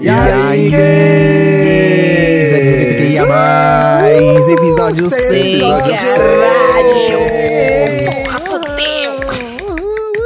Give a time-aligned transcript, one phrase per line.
[0.00, 0.78] E aí, gays?
[3.14, 5.18] E mais episódio 100
[5.56, 5.94] Episódio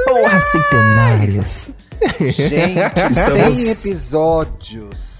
[0.07, 1.71] Porra, centenários.
[2.21, 2.79] Gente,
[3.11, 5.12] Estamos- 100 episódios.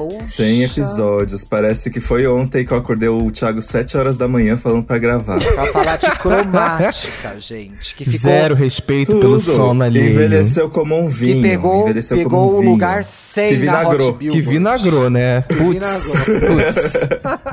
[0.00, 0.18] Poxa.
[0.22, 1.44] 100 episódios.
[1.44, 4.96] Parece que foi ontem que eu acordei o Thiago 7 horas da manhã falando pra
[4.96, 5.38] gravar.
[5.38, 7.94] Pra falar de cromática, gente.
[7.94, 8.30] Que ficou.
[8.30, 9.54] Zero respeito pelo Tudo.
[9.56, 10.12] sono alheio.
[10.12, 11.42] Envelheceu como um vinho.
[11.42, 12.72] Que pegou, envelheceu pegou como um vinho.
[12.72, 14.14] lugar 100 Que na vinagrou.
[14.14, 15.42] Que vinagrou, né?
[15.42, 16.94] Putz.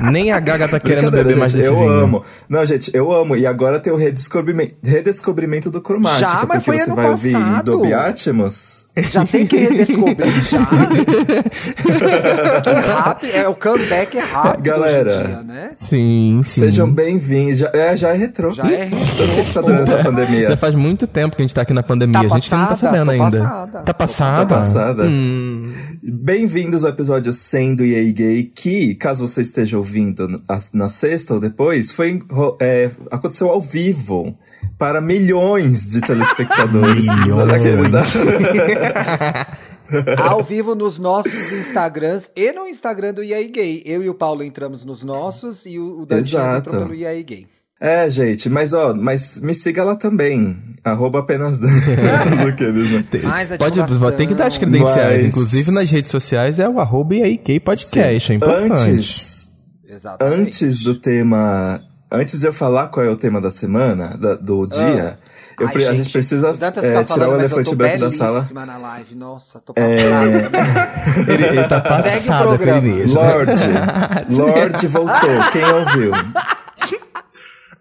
[0.10, 1.90] Nem a Gaga tá querendo beber mais gente, desse eu vinho.
[1.90, 2.24] amo.
[2.48, 3.36] Não, gente, eu amo.
[3.36, 6.26] E agora tem o redescobrimento, redescobrimento do cromática.
[6.26, 7.72] Já, mas porque foi você ano vai ouvir passado.
[7.72, 8.86] Dolby Atmos.
[9.10, 10.66] Já tem que redescobrir já.
[12.42, 13.30] Rápido.
[13.34, 15.10] É, o comeback é rápido Galera.
[15.10, 15.70] hoje em dia, né?
[15.74, 16.60] Sim, sim.
[16.60, 17.58] Sejam bem-vindos.
[17.58, 18.52] Já, é, já é retrô.
[18.52, 20.56] Já é Tanto que tá durando essa Já pandemia.
[20.56, 22.28] faz muito tempo que a gente tá aqui na pandemia.
[22.28, 23.24] Tá a gente não tá passada, sabendo ainda.
[23.30, 23.82] passada.
[23.82, 24.46] Tá passada?
[24.46, 25.02] Tá passada.
[25.04, 25.72] Hum.
[26.02, 30.28] Bem-vindos ao episódio 100 do EA Gay, que, caso você esteja ouvindo
[30.72, 32.20] na- sexta ou depois, foi,
[32.60, 34.36] é, aconteceu ao vivo
[34.78, 37.06] para milhões de telespectadores.
[37.18, 37.50] Milhões.
[37.50, 38.00] Aqueles, né?
[40.18, 43.82] Ao vivo nos nossos Instagrams e no Instagram do EA Gay.
[43.86, 46.70] Eu e o Paulo entramos nos nossos e o, o Exato.
[46.70, 47.46] entrou pelo EA Gay.
[47.80, 50.56] É, gente, mas ó, mas me siga lá também.
[50.82, 53.04] Arroba apenas Tudo aqueles, né?
[53.22, 53.80] Mais a Pode,
[54.16, 55.22] ter que dar as credenciais.
[55.22, 58.32] Mas- Inclusive nas redes sociais é o arroba e aí podcast.
[58.32, 58.80] É importante.
[58.90, 59.50] Antes,
[59.88, 60.40] Exatamente.
[60.40, 61.80] antes do tema.
[62.10, 65.18] Antes de eu falar qual é o tema da semana, da- do dia,
[65.60, 68.48] eu Ai, a gente precisa o Dantas é, tirar o elefante branco da sala.
[68.66, 69.14] na live.
[69.14, 70.50] Nossa, tô passada.
[71.30, 73.04] Ele, ele tá passado aquele.
[73.12, 73.62] Lorde,
[74.34, 75.28] Lorde voltou.
[75.52, 76.12] Quem ouviu?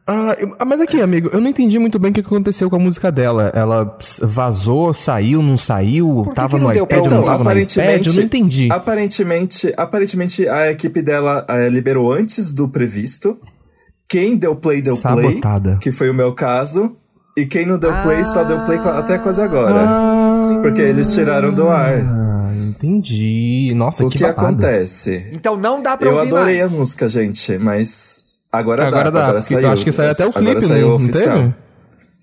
[0.09, 2.77] Ah, eu- ah, mas aqui, amigo, eu não entendi muito bem o que aconteceu com
[2.77, 3.51] a música dela.
[3.53, 7.23] Ela vazou, saiu, não saiu, Por que tava que não no deu iPad, pra não
[7.25, 8.69] tava no iPad, eu não entendi.
[8.71, 13.37] Aparentemente, aparentemente a equipe dela eh, liberou antes do previsto.
[14.09, 15.69] Quem deu play deu Sabotada.
[15.71, 16.95] play, que foi o meu caso.
[17.37, 19.85] E quem não deu play só deu play até quase agora.
[19.87, 21.91] Ah, Porque eles tiraram do ar.
[22.01, 23.71] ah, entendi.
[23.75, 25.29] Nossa, o que, que, acontece?
[25.31, 26.73] Então não dá pra Eu ouvir adorei mais.
[26.73, 29.59] a música, gente, mas agora, Agora dá, dá, agora saiu.
[29.59, 31.37] eu acho que saiu até o Agora clipe, saiu não, não oficial.
[31.37, 31.53] teve?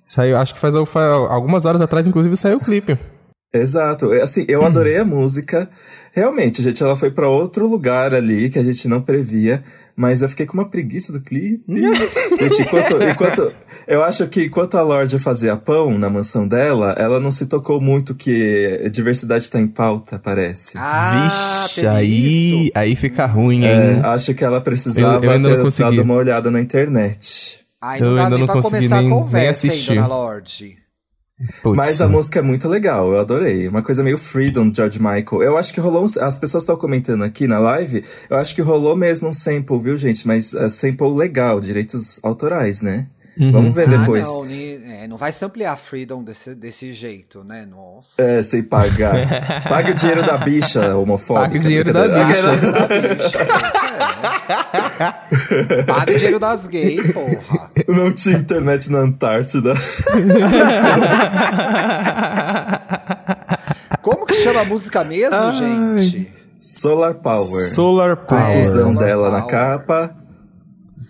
[0.08, 2.98] Saiu, acho que faz algumas horas atrás, inclusive, saiu o clipe.
[3.54, 4.12] Exato.
[4.12, 5.68] É, Assim, eu adorei a música.
[6.12, 9.62] Realmente, gente, ela foi pra outro lugar ali que a gente não previa.
[9.96, 11.62] Mas eu fiquei com uma preguiça do clipe.
[11.70, 13.52] gente, enquanto, enquanto.
[13.86, 17.80] Eu acho que enquanto a Lorde fazia pão na mansão dela, ela não se tocou
[17.80, 20.76] muito que diversidade tá em pauta, parece.
[20.76, 22.72] Ah, Vixe, aí, isso.
[22.74, 24.00] aí fica ruim, É, hein?
[24.02, 25.90] acho que ela precisava Eu- eu ter consegui.
[25.90, 27.60] dado uma olhada na internet.
[27.80, 29.94] Ai, Eu não dá ainda nem não pra começar nem- a nem conversa, hein, assistir.
[29.94, 30.78] dona Lorde.
[31.62, 31.76] Putz.
[31.76, 33.66] Mas a música é muito legal, eu adorei.
[33.66, 35.42] Uma coisa meio Freedom, George Michael.
[35.42, 36.02] Eu acho que rolou.
[36.04, 38.04] Um, as pessoas estão comentando aqui na live.
[38.30, 40.26] Eu acho que rolou mesmo um sample, viu, gente?
[40.26, 43.08] Mas é sample legal, direitos autorais, né?
[43.36, 43.50] Uhum.
[43.50, 44.22] Vamos ver Ah, depois.
[44.22, 44.46] não,
[45.04, 47.66] ni- é, não vai samplear Freedom desse, desse jeito, né?
[47.66, 48.20] Nossa.
[48.22, 49.14] É, sem pagar.
[49.68, 51.46] Pague o dinheiro da bicha homofóbica.
[51.48, 52.56] Pague o dinheiro da bicha.
[52.56, 53.38] Da bicha,
[54.98, 55.82] é.
[55.84, 57.70] Paga o dinheiro das gays, porra.
[57.88, 59.74] Não tinha internet na Antártida.
[64.02, 65.52] Como que chama a música mesmo, Ai.
[65.52, 66.32] gente?
[66.60, 67.68] Solar Power.
[67.74, 68.64] Solar Power.
[68.66, 69.50] Solar dela na Power.
[69.50, 70.16] capa.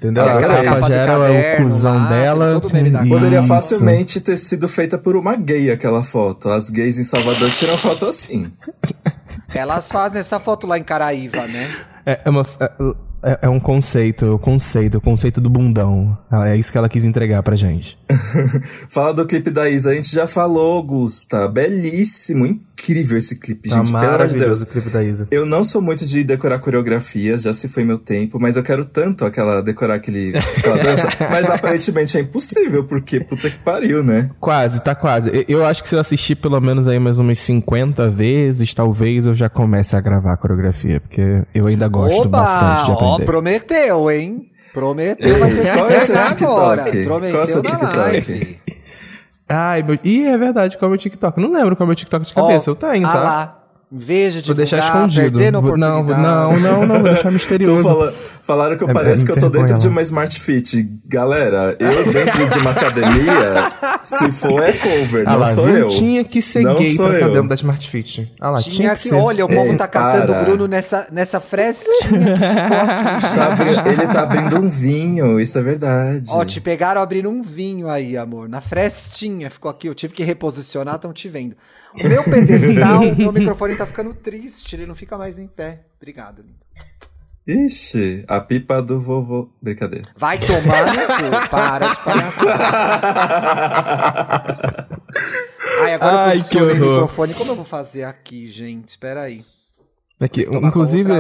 [0.05, 0.23] Entendeu?
[0.23, 2.61] Ah, a capa já era o cuzão lá, dela.
[2.61, 3.49] Poderia Isso.
[3.49, 6.51] facilmente ter sido feita por uma gay aquela foto.
[6.51, 8.53] As gays em Salvador tiram foto assim.
[9.55, 11.71] Elas fazem essa foto lá em Caraíva, né?
[12.05, 12.71] É, é uma- é-
[13.43, 16.17] é um conceito, o conceito, o conceito do bundão.
[16.47, 17.99] É isso que ela quis entregar pra gente.
[18.89, 21.49] Fala do clipe da Isa, a gente já falou, Gusta.
[21.49, 23.87] Belíssimo, incrível esse clipe, Tá gente.
[23.87, 24.63] Pelo amor de maravilhoso Deus.
[24.63, 25.29] o clipe da Isa.
[25.31, 28.85] Eu não sou muito de decorar coreografias, já se foi meu tempo, mas eu quero
[28.85, 31.09] tanto aquela decorar aquele, aquela dança.
[31.31, 34.31] mas aparentemente é impossível, porque puta que pariu, né?
[34.39, 35.31] Quase, tá quase.
[35.31, 39.25] Eu, eu acho que se eu assistir pelo menos aí mais umas 50 vezes, talvez
[39.25, 44.11] eu já comece a gravar a coreografia, porque eu ainda gosto bastante de ó, prometeu,
[44.11, 44.51] hein?
[44.73, 46.53] Prometeu, vai ter que Qual é o seu entregar TikTok?
[46.53, 46.83] agora.
[46.83, 47.97] Qual é o Prometeu seu na TikTok?
[47.97, 48.61] live.
[49.49, 49.99] Ai, meu...
[50.03, 51.41] Ih, é verdade, qual é o meu TikTok?
[51.41, 53.21] Não lembro qual é o meu TikTok de cabeça, eu tenho, ah tá?
[53.21, 53.64] lá.
[53.95, 55.39] Em vez de Vou deixar escondido.
[55.39, 56.21] perdendo Não, oportunidade.
[56.21, 57.83] não, não, não, vou deixar misterioso.
[57.85, 58.13] fala-
[58.43, 59.93] falaram que eu É- pareço é que eu tô dentro de não.
[59.93, 60.91] uma Smart Fit.
[61.07, 65.77] Galera, eu dentro de uma academia, se for é cover, Ah não lá, sou viu?
[65.77, 65.89] eu.
[65.91, 67.33] Tinha que ser Não gay pra estar eu.
[67.35, 68.33] dentro da Smart Fit.
[68.41, 69.15] Ah lá, tinha, Tinha que que, ser.
[69.15, 70.43] olha, o povo Ei, tá catando para.
[70.43, 72.35] o Bruno nessa, nessa frestinha.
[73.35, 73.57] Tá
[73.91, 76.25] ele tá abrindo um vinho, isso é verdade.
[76.31, 78.49] Ó, te pegaram abrindo um vinho aí, amor.
[78.49, 79.87] Na frestinha ficou aqui.
[79.89, 81.55] Eu tive que reposicionar, estão te vendo.
[81.95, 85.83] O meu pedestal, meu microfone tá tá ficando triste, ele não fica mais em pé.
[85.97, 86.59] Obrigado, lindo.
[87.47, 89.51] Ixi, a pipa do vovô.
[89.61, 90.09] Brincadeira.
[90.17, 92.65] Vai tomar no cu, para de palhaçada.
[95.83, 96.75] Ai, agora Ai, eu que o horror.
[96.75, 97.35] microfone.
[97.35, 98.89] Como eu vou fazer aqui, gente?
[98.89, 99.45] Espera aí.
[100.21, 101.11] Aqui, inclusive.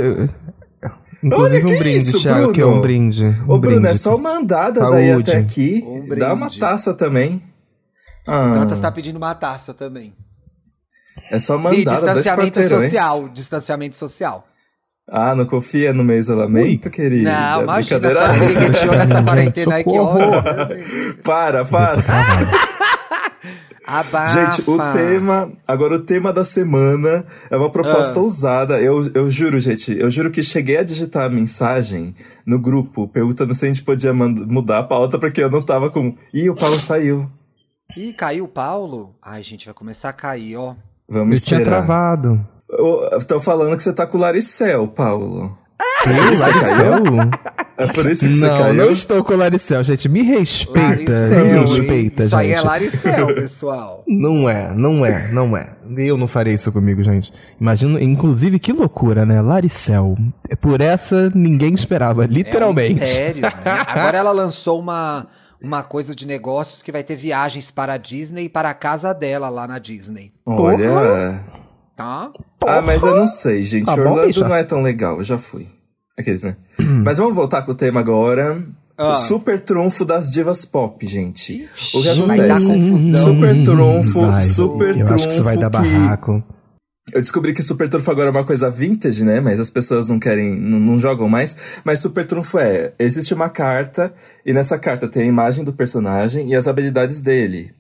[1.23, 2.83] Inclusive Olha, um que brinde, isso, Thiago, que é um Bruno?
[2.83, 3.25] brinde.
[3.25, 5.31] Um Ô, Bruno, é só mandada daí Saúde.
[5.31, 5.83] até aqui.
[5.87, 7.43] Um Dá uma taça também.
[8.27, 10.15] Ah, Tanta está pedindo uma taça também.
[11.35, 13.29] É só mandada, dois distanciamento social.
[13.29, 14.47] Distanciamento social.
[15.07, 17.25] Ah, não confia no meu isolamento, querido?
[17.31, 18.35] Não, imagina, Brincadeira.
[18.35, 20.43] só brigateou nessa quarentena aí que olha.
[21.23, 22.03] Para, para.
[23.87, 24.27] Abafa.
[24.29, 25.53] Gente, o tema.
[25.69, 28.23] Agora, o tema da semana é uma proposta Ah.
[28.23, 28.81] ousada.
[28.81, 32.15] Eu, eu juro, gente, eu juro que cheguei a digitar a mensagem
[32.47, 36.17] no grupo perguntando se a gente podia mudar a pauta, porque eu não tava com.
[36.33, 37.31] Ih, o Paulo saiu.
[37.95, 39.15] Ih, caiu o Paulo?
[39.23, 40.75] Ai, gente, vai começar a cair, ó.
[41.09, 41.85] Vamos Eu tinha esperar.
[41.87, 42.47] travado.
[43.19, 45.57] Estão falando que você tá com o Laricel, Paulo.
[46.07, 47.31] Eu, Laricel?
[47.77, 48.75] É por isso que você Não, caiu?
[48.75, 50.09] não estou com o Laricel, gente.
[50.09, 50.81] Me respeita.
[51.13, 52.67] Laricel, me respeita, Isso aí é gente.
[52.67, 54.05] Laricel, pessoal.
[54.07, 55.75] Não é, não é, não é.
[55.99, 57.33] Eu não farei isso comigo, gente.
[57.61, 59.41] Imagino, inclusive, que loucura, né?
[59.41, 60.09] Laricel.
[60.61, 62.93] Por essa, ninguém esperava, É um literalmente.
[62.95, 63.53] império, né?
[63.87, 65.27] Agora ela lançou uma,
[65.65, 69.13] uma coisa de negócios que vai ter viagens para a Disney e para a casa
[69.13, 70.33] dela lá na Disney.
[70.47, 71.45] Olha.
[71.97, 72.31] Tá?
[72.67, 73.87] Ah, mas eu não sei, gente.
[73.87, 74.49] Tá bom, Orlando bicha.
[74.49, 75.69] não é tão legal, eu já fui.
[76.19, 76.57] Aqueles, né?
[77.05, 78.63] mas vamos voltar com o tema agora.
[78.97, 79.13] Ah.
[79.13, 81.69] O super trunfo das divas pop, gente.
[81.95, 82.67] o que Ixi, vai dar acontece?
[82.67, 83.25] confusão.
[83.25, 86.45] Super trunfo, Vai, super Eu trunfo acho que isso vai dar que- barraco.
[87.13, 89.39] Eu descobri que Super Trunfo agora é uma coisa vintage, né?
[89.39, 91.55] Mas as pessoas não querem, não, não jogam mais.
[91.85, 94.15] Mas Super Trunfo é, existe uma carta,
[94.45, 97.75] e nessa carta tem a imagem do personagem e as habilidades dele.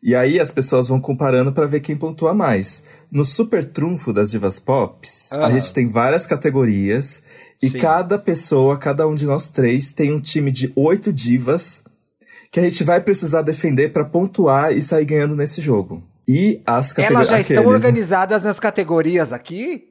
[0.00, 2.84] E aí as pessoas vão comparando pra ver quem pontua mais.
[3.10, 7.20] No Super Trunfo das Divas Pops, a gente tem várias categorias,
[7.60, 7.78] e Sim.
[7.78, 11.82] cada pessoa, cada um de nós três, tem um time de oito divas
[12.52, 16.02] que a gente vai precisar defender pra pontuar e sair ganhando nesse jogo.
[16.28, 17.28] E as categorias.
[17.28, 19.84] Elas já estão organizadas nas categorias aqui?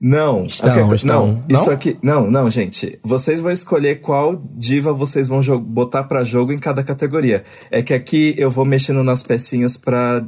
[0.00, 1.26] Não, Estão, aqui- estão.
[1.26, 1.60] não, Não?
[1.60, 3.00] isso aqui, não, não, gente.
[3.02, 7.42] Vocês vão escolher qual diva vocês vão botar pra jogo em cada categoria.
[7.68, 10.24] É que aqui eu vou mexendo nas pecinhas pra,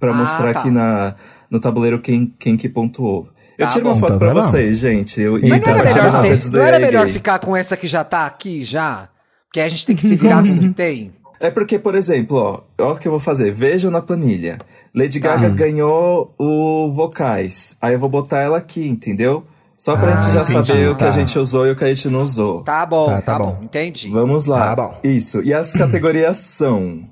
[0.00, 0.60] pra Ah, mostrar tá.
[0.60, 1.14] aqui na,
[1.48, 3.28] no tabuleiro quem, quem que pontuou.
[3.56, 3.92] Eu Tá tiro bom.
[3.92, 5.20] uma foto Tá pra vocês, gente.
[5.20, 8.02] Eu, e Mas não era melhor, ser- não era melhor ficar com essa que já
[8.02, 9.08] tá aqui, já?
[9.46, 11.12] Porque a gente tem que se virar com o que tem.
[11.40, 13.52] É porque, por exemplo, ó, ó o que eu vou fazer.
[13.52, 14.58] Vejam na planilha.
[14.94, 15.20] Lady.
[15.20, 17.76] Gaga ganhou o vocais.
[17.80, 19.44] Aí eu vou botar ela aqui, entendeu?
[19.76, 21.12] Só pra Ah, gente já entendi, saber o que a tá.
[21.12, 22.62] gente usou e o que a gente não usou.
[22.64, 23.52] Tá bom, Tá, tá, tá bom.
[23.52, 23.62] bom.
[23.62, 24.10] entendi.
[24.10, 24.74] Vamos lá.
[24.74, 24.96] Tá bom.
[25.04, 25.40] Isso.
[25.42, 27.04] E as categorias são.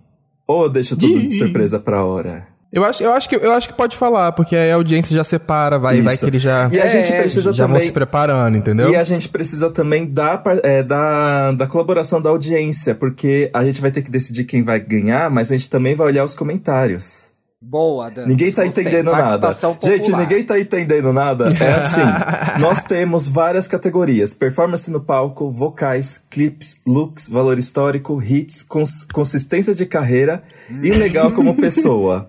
[0.49, 2.49] Ou eu deixo tudo de surpresa pra hora?
[2.77, 5.25] Eu acho, eu, acho que, eu acho que pode falar, porque aí a audiência já
[5.25, 7.87] separa, vai, vai que ele já, E a É, gente precisa já vão também.
[7.89, 8.91] se preparando, entendeu?
[8.91, 13.81] E a gente precisa também da, é, da, da colaboração da audiência, porque a gente
[13.81, 17.31] vai ter que decidir quem vai ganhar, mas a gente também vai olhar os comentários.
[17.63, 18.27] Boa, Dan.
[18.27, 18.85] Ninguém tá gostei.
[18.85, 19.23] entendendo nada.
[19.39, 20.21] Participação Gente, popular.
[20.21, 21.47] ninguém tá entendendo nada.
[21.59, 22.61] É assim.
[22.61, 29.75] nós temos várias categorias: performance no palco, vocais, clips, looks, valor histórico, hits, cons- consistência
[29.75, 30.43] de carreira
[30.83, 32.29] e legal como pessoa.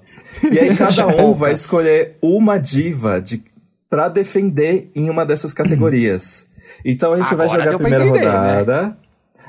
[0.52, 3.44] E aí cada um vai escolher uma diva de,
[3.90, 6.48] pra defender em uma dessas categorias.
[6.84, 8.32] Então a gente vai Agora jogar a primeira entender, né?
[8.32, 8.98] rodada.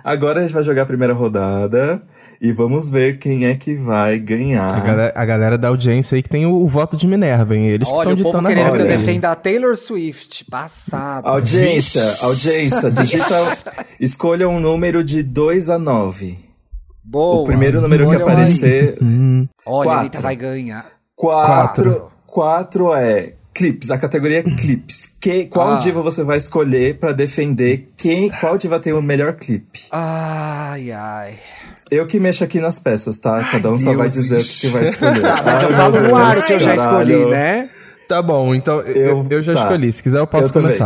[0.04, 2.02] Agora a gente vai jogar a primeira rodada.
[2.40, 4.72] E vamos ver quem é que vai ganhar.
[4.72, 7.66] A galera, a galera da audiência aí que tem o, o voto de Minerva, hein?
[7.66, 10.44] Eles Olha, que o estão ditando querendo que eu defenda a Taylor Swift.
[10.44, 11.26] Passado.
[11.26, 12.24] Audiência, Vixe.
[12.24, 13.34] audiência, digita,
[13.98, 16.47] escolha um número de 2 a 9.
[17.10, 17.42] Boa.
[17.42, 20.00] O primeiro número que aparecer, Hum, Olha, a Quatro.
[20.00, 20.86] Anitta vai ganhar.
[21.16, 22.10] 4.
[22.26, 25.08] 4 é clips, a categoria é clips.
[25.20, 25.76] Que, qual Ah.
[25.78, 29.80] diva você vai escolher pra defender quem, qual diva tem o melhor clipe?
[29.90, 31.34] Ai, ai.
[31.90, 33.42] Eu que mexo aqui nas peças, tá?
[33.50, 35.22] Cada um só Deus, vai dizer o que, vai escolher.
[35.22, 37.70] Tá, mas eu Ai, falo no ar Deus, o que eu já escolhi, né?
[38.08, 39.62] Tá bom, então eu, Eu- eu já tá.
[39.62, 39.92] escolhi.
[39.92, 40.78] Se quiser, eu posso Eu também.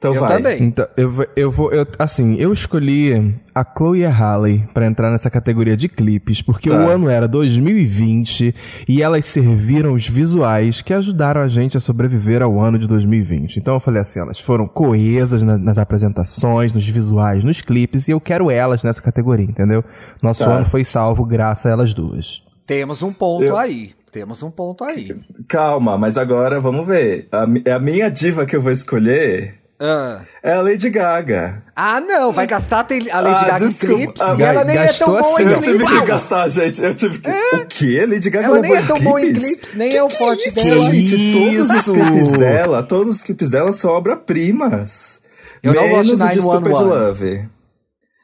[0.00, 0.36] Então Eu vai.
[0.38, 0.62] também.
[0.62, 1.70] Então, eu, vou- eu vou.
[1.72, 6.74] Eu, assim, eu escolhi a Chloe Halle pra entrar nessa categoria de clipes, porque Tá.
[6.74, 8.54] o ano era 2020
[8.88, 13.58] e elas serviram os visuais que ajudaram a gente a sobreviver ao ano de 2020.
[13.58, 18.12] Então eu falei assim: elas foram coesas na- nas apresentações, nos visuais, nos clipes, e
[18.12, 19.84] eu quero elas nessa categoria, entendeu?
[20.22, 20.50] Nosso Tá.
[20.50, 22.42] ano foi salvo graças a elas duas.
[22.66, 23.90] Temos um ponto Eu- aí.
[24.10, 25.14] Temos um ponto aí.
[25.46, 27.28] Calma, mas agora vamos ver.
[27.30, 30.20] A, mi- a minha diva que eu vou escolher Ah.
[30.42, 31.62] É a Lady Gaga.
[31.74, 33.94] Ah, não, vai gastar a Lady Ah, Gaga em desculpa.
[33.96, 35.98] clipes Ah, e ela nem é tão boa assim, em Eu tive clipes.
[36.00, 36.82] que gastar, gente.
[36.82, 37.30] Eu tive que.
[37.30, 38.06] O quê?
[38.06, 40.46] Lady Gaga Ela nem é tão boa em clipes, nem Que é o que forte
[40.48, 40.78] isso, dela.
[40.90, 45.22] Gente, todos os clipes dela, todos os clipes dela são obra-primas.
[45.62, 46.84] Eu não Menos gosto de o de Stupid 911.
[47.24, 47.48] Love.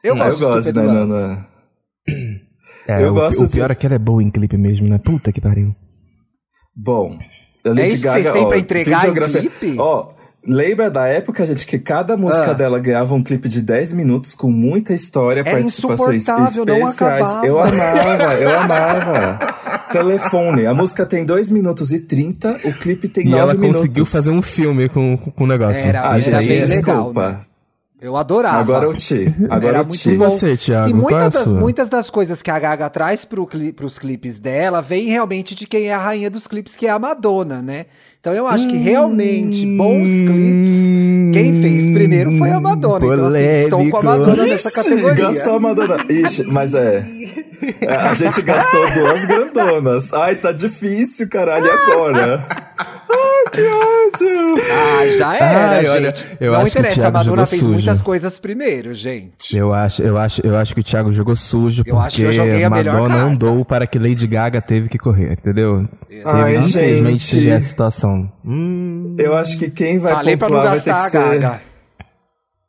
[0.03, 2.37] Eu Ah, gosto eu de gosto, Stupid né, Love.
[2.87, 4.87] É, Eu o, gosto o de- pior é que ela é boa em clipe mesmo,
[4.87, 4.97] né?
[4.97, 5.75] Puta que pariu.
[6.75, 7.17] Bom,
[7.65, 9.75] a Lady É isso que Gaga, vocês têm ó, pra entregar em clipe?
[9.79, 10.09] Ó,
[10.47, 12.53] lembra da época, gente, que cada música Ah.
[12.53, 17.27] dela ganhava um clipe de 10 minutos com muita história, Era participações insuportável, não especiais.
[17.43, 19.39] eu amava, eu amava.
[19.91, 23.77] Telefone, a música tem 2 minutos e 30, o clipe tem E 9 ela minutos.
[23.81, 25.81] conseguiu fazer um filme com, o negócio.
[25.81, 27.29] Era- Ah, era gente, aí bem é- legal, desculpa.
[27.29, 27.39] né?
[27.99, 28.59] Eu adorava.
[28.59, 29.33] Agora o Ti.
[29.49, 30.09] Agora Era o muito Ti.
[30.11, 30.29] E bom.
[30.29, 31.09] você, Thiago?
[31.09, 34.81] E é das, muitas das coisas que a Gaga traz pro cli pros clipes dela
[34.81, 37.87] vem realmente de quem é a rainha dos clipes, que é a Madonna, né?
[38.19, 40.71] Então eu acho que realmente bons clipes,
[41.33, 43.05] quem fez primeiro foi a Madonna.
[43.05, 44.27] Então assim, estou com a Polêmico.
[44.29, 45.25] Madonna nessa categoria.
[45.27, 45.97] Gastou a Madonna.
[46.09, 47.05] Ixi, mas é.
[47.81, 50.13] É, A gente gastou duas grandonas.
[50.13, 52.45] Ai, tá difícil, caralho, e agora?
[53.51, 54.55] Que ódio!
[54.71, 55.89] Ah, já era, Ai, gente.
[55.91, 57.73] olha, eu Não acho que o interessa, a Madonna fez sujo.
[57.73, 59.55] muitas coisas primeiro, gente.
[59.57, 62.37] Eu acho, eu, acho, eu acho que o Thiago jogou sujo Eu acho que porque
[62.39, 63.31] eu joguei a melhor Madonna carta.
[63.31, 65.87] andou para que Lady Gaga teve que correr, entendeu?
[66.25, 67.49] Ai, Teve, infelizmente, gente.
[67.51, 68.31] essa situação.
[68.45, 71.39] Hum, Eu acho que quem vai Falei pra não pontuar vai ter que a ser.
[71.39, 71.61] Gaga.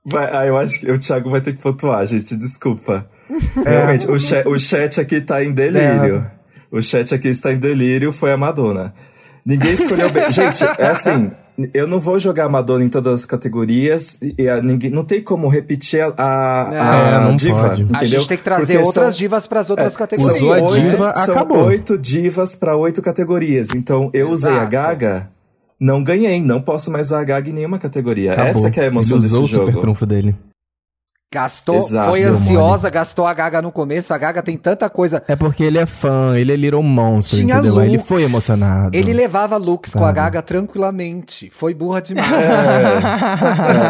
[0.06, 3.06] Vai, ah, eu acho que o Thiago vai ter que pontuar, gente, desculpa.
[3.64, 6.30] Realmente, o, chat, o chat aqui tá em delírio.
[6.70, 8.94] O chat aqui está em delírio, foi a Madonna.
[9.48, 10.30] Ninguém escolheu bem.
[10.30, 11.30] Gente, é assim,
[11.72, 15.22] eu não vou jogar a Madonna em todas as categorias e, a, ninguém, não tem
[15.22, 16.78] como repetir a, a, É,
[17.16, 17.82] a não diva, pode.
[17.82, 18.00] entendeu?
[18.00, 20.36] A gente tem que trazer Porque outras são- divas para as outras é, categorias.
[20.36, 21.64] usou a São oito, diva, são acabou.
[21.64, 23.68] oito divas pra oito categorias.
[23.74, 24.64] Então, eu usei a.
[24.66, 25.30] Gaga,
[25.80, 26.42] não ganhei.
[26.42, 28.34] Não posso mais usar a Gaga em nenhuma categoria.
[28.34, 28.50] acabou.
[28.50, 29.80] Essa que é a emoção Ele usou desse o super jogo.
[29.82, 30.36] trunfo dele.
[31.30, 32.08] Gastou, Exato.
[32.08, 34.14] foi ansiosa, gastou a Gaga no começo.
[34.14, 35.22] A Gaga tem tanta coisa.
[35.28, 37.78] É porque ele é fã, ele é Little Monster, Tinha entendeu?
[37.78, 38.08] Aí Ele looks.
[38.08, 38.96] foi emocionado.
[38.96, 40.16] Ele levava looks com a Sabe.
[40.16, 41.50] Gaga tranquilamente.
[41.54, 42.32] Foi burra demais.
[42.32, 42.98] É.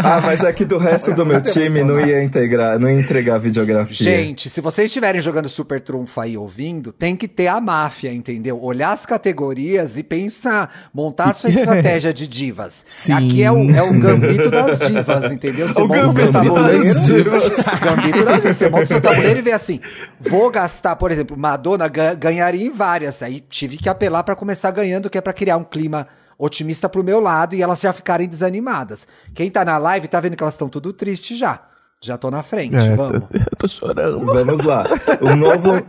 [0.03, 3.37] ah, mas é que do resto do meu time não ia integrar, não ia entregar
[3.37, 3.97] a videografia.
[4.05, 8.61] Gente, se vocês estiverem jogando Super Trunfo aí ouvindo, tem que ter a máfia, entendeu?
[8.61, 12.85] Olhar as categorias e pensar, montar a sua estratégia de divas.
[12.91, 13.13] Sim.
[13.13, 15.69] Aqui é o, é o gambito das divas, entendeu?
[15.79, 17.28] Você O monta o seu gambito das tabuleiro.
[17.31, 17.81] Divas.
[17.81, 18.57] Gambito das divas.
[18.57, 19.81] Você monta o seu tabuleiro e vê assim:
[20.21, 23.23] vou gastar, por exemplo, Madonna ga- ganharia em várias.
[23.23, 26.07] Aí tive que apelar pra começar ganhando, que é pra criar um clima
[26.39, 29.07] otimista pro meu lado e elas já ficarem desanimadas.
[29.35, 31.61] Quem tá na live tá vendo que elas estão tudo triste já.
[32.01, 33.25] Já tô na frente, É, vamos.
[33.25, 34.25] tô, eu tô chorando.
[34.25, 34.87] Vamos lá.
[35.21, 35.85] Um novo,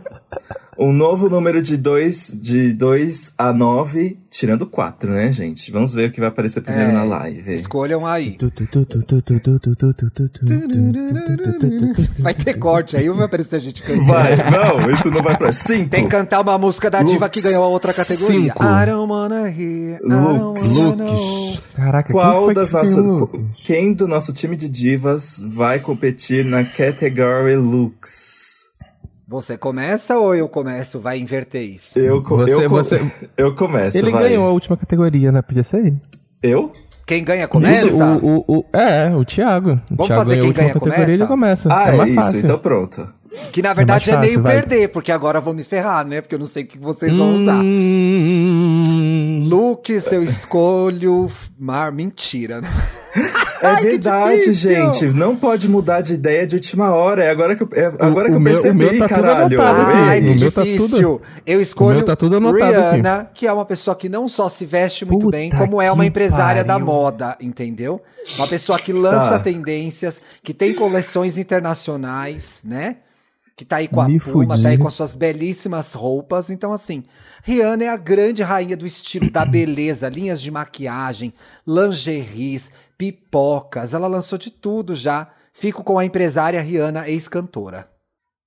[0.78, 5.70] um novo número de 2 de dois a 9, tirando 4, né, gente?
[5.70, 7.54] Vamos ver o que vai aparecer primeiro É, na live.
[7.54, 8.38] Escolham aí.
[12.18, 14.06] Vai ter corte aí, ou vai aparecer a gente cantando.
[14.06, 15.90] Vai, não, isso não vai pra 5.
[15.90, 17.34] Tem que cantar uma música da diva Lux.
[17.34, 18.52] que ganhou a outra categoria.
[18.52, 18.64] Cinco.
[18.64, 20.68] I don't wanna hear, I don't Lux.
[20.68, 21.60] Looks.
[21.74, 23.06] Caraca, quem Qual foi das que nossas.
[23.64, 28.49] Quem do nosso time de divas vai competir na category looks?
[29.30, 30.98] Você começa ou eu começo?
[30.98, 31.96] Vai inverter isso.
[31.96, 33.00] Eu, co- Você- eu, co- você-
[33.38, 33.96] eu começo.
[33.96, 34.24] Ele vai.
[34.24, 35.40] ganhou a última categoria, né?
[35.40, 35.96] Podia ser ele.
[36.42, 36.72] Eu?
[37.06, 37.86] Quem ganha começa?
[38.24, 39.74] O, o, o, é, o Thiago.
[39.88, 41.12] O Vamos Thiago fazer quem ganha categoria, começa?
[41.12, 41.68] ele começa.
[41.70, 42.38] Ah, é é, isso, fácil.
[42.40, 43.08] então pronto.
[43.52, 44.68] Que na verdade é, mais meio fácil, vai.
[44.68, 46.20] perder, porque agora eu vou me ferrar, né?
[46.20, 47.62] Porque eu não sei o que vocês vão usar.
[47.62, 51.30] Hum, Lucas, eu escolho.
[51.56, 52.60] Mar, mentira.
[53.62, 54.54] É verdade, difícil.
[54.54, 55.06] gente.
[55.14, 57.22] Não pode mudar de ideia de última hora.
[57.24, 59.60] É agora que eu, é agora O- que eu meu- o percebi, meu tá caralho.
[59.60, 59.70] aqui.
[59.78, 60.88] Ai, que meu tá difícil.
[60.88, 64.64] tudo- eu escolho tá tudo anotado Rihanna, que é uma pessoa que não só se
[64.64, 66.86] veste muito Puta bem, como é uma empresária da pariu.
[66.86, 68.00] moda, entendeu?
[68.38, 69.38] Uma pessoa que lança Tá.
[69.40, 72.96] tendências, que tem coleções internacionais, né?
[73.56, 76.48] Que tá aí com a Me tá aí com as suas belíssimas roupas.
[76.48, 77.04] Então, assim,
[77.44, 81.34] Rihanna é a grande rainha do estilo da beleza, linhas de maquiagem,
[81.66, 83.94] lingeries, pipocas.
[83.94, 85.28] Ela lançou de tudo já.
[85.54, 87.88] Fico com a empresária Rihanna, ex-cantora.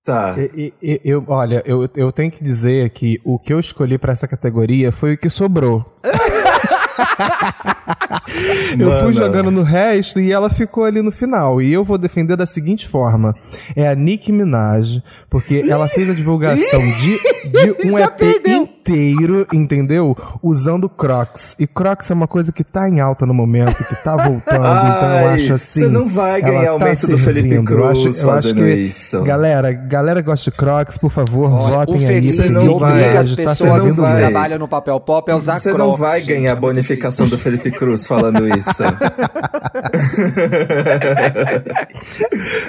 [0.06, 0.36] Tá.
[0.38, 3.98] E- e- e- eu, olha, eu, eu tenho que dizer que o que eu escolhi
[3.98, 5.84] pra essa categoria foi o que sobrou.
[8.78, 9.04] eu Mano.
[9.06, 11.62] fui jogando no resto e ela ficou ali no final.
[11.62, 13.36] E eu vou defender da seguinte forma:
[13.76, 17.18] é a Nicki Minaj, porque ela fez a divulgação de,
[17.50, 18.70] de um Já EP perdeu.
[18.92, 20.16] Inteiro, entendeu?
[20.42, 21.56] Usando Crocs.
[21.60, 24.42] E Crocs é uma coisa que tá em alta no momento, que tá voltando.
[24.42, 25.80] então eu Ai, acho assim.
[25.82, 27.72] você não vai ganhar tá aumento do Felipe servindo.
[27.72, 29.22] Eu Cruz acho- eu acho fazendo que- isso.
[29.24, 32.06] Galera, galera gosta de Crocs, por favor, Olha, votem o aí.
[32.06, 34.18] Felipe Você não vai, as tá pessoas você não que vai.
[34.18, 36.62] trabalham no papel pop a usar Você não Crocs, vai gente, ganhar é a muito
[36.76, 38.84] bonificação do Felipe Cruz falando isso.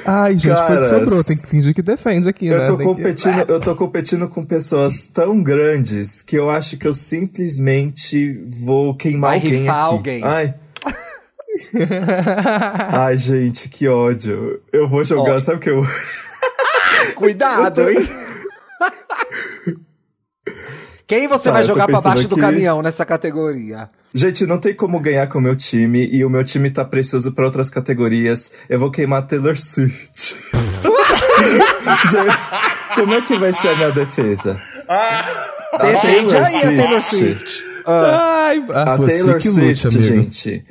[0.07, 1.25] Ai, gente, foi o que Caras, sobrou.
[1.25, 2.57] Tem que fingir que defende aqui, né?
[2.57, 6.77] Eu tô Tem que- competindo, eu tô competindo com pessoas tão grandes que eu acho
[6.77, 9.95] que eu simplesmente vou queimar Vai alguém rifar aqui.
[9.95, 10.25] alguém.
[10.25, 10.55] Ai.
[12.93, 14.61] Ai, gente, que ódio.
[14.73, 15.41] Eu vou jogar, Ó.
[15.41, 15.87] sabe o que eu
[17.17, 17.97] Cuidado, hein?
[21.07, 22.41] Quem você Tá, vai eu tô jogar pra baixo do aqui.
[22.41, 23.91] caminhão nessa categoria?
[24.15, 27.33] Gente, não tem como ganhar com o meu time e o meu time tá precioso
[27.33, 28.51] pra outras categorias.
[28.71, 30.37] Eu vou queimar Taylor Swift.
[32.11, 34.59] Gente, como é que vai ser a minha defesa?
[34.89, 37.65] A A Taylor Swift.
[37.87, 40.65] Ah, Ai, ah, A Taylor que Swift, lute, gente,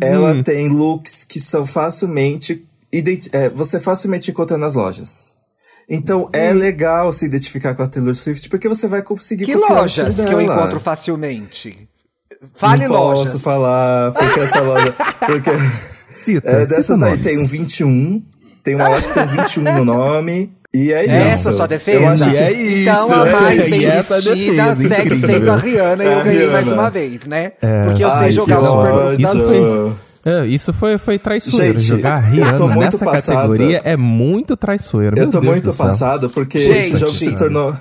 [0.00, 2.64] ela tem looks que são facilmente.
[3.32, 5.36] é, você facilmente encontra nas lojas.
[5.88, 10.14] Então é legal se identificar com a Taylor Swift, porque você vai conseguir que lojas
[10.14, 10.42] que eu dela.
[10.42, 11.88] encontro facilmente?
[12.54, 13.32] Fale Não lojas.
[13.32, 14.94] posso falar, porque essa loja.
[15.18, 15.50] Porque
[16.24, 17.24] Cita, é, cita dessas daí nomes.
[17.26, 18.22] tem um 21,
[18.62, 21.14] tem uma loja que tem 21 no nome, e é isso.
[21.14, 21.98] Essa sua defesa?
[21.98, 24.88] Eu acho E que é isso, então a mais bem e é a vestida defesa,
[24.88, 25.28] segue incrível.
[25.28, 26.82] sendo a Rihanna e eu ganhei mais Rihanna.
[26.82, 27.52] uma vez, né?
[27.60, 27.84] É.
[27.84, 30.10] Porque eu sei Ai, jogar o Super Bowl das.
[30.26, 31.78] É, isso foi, foi traiçoeiro.
[31.78, 33.36] Gente, Jogar a eu Rihanna tô muito nessa passado.
[33.36, 35.18] categoria é muito traiçoeiro.
[35.18, 36.78] Eu tô Deus muito passado porque Gente.
[36.78, 37.74] esse jogo se tornou.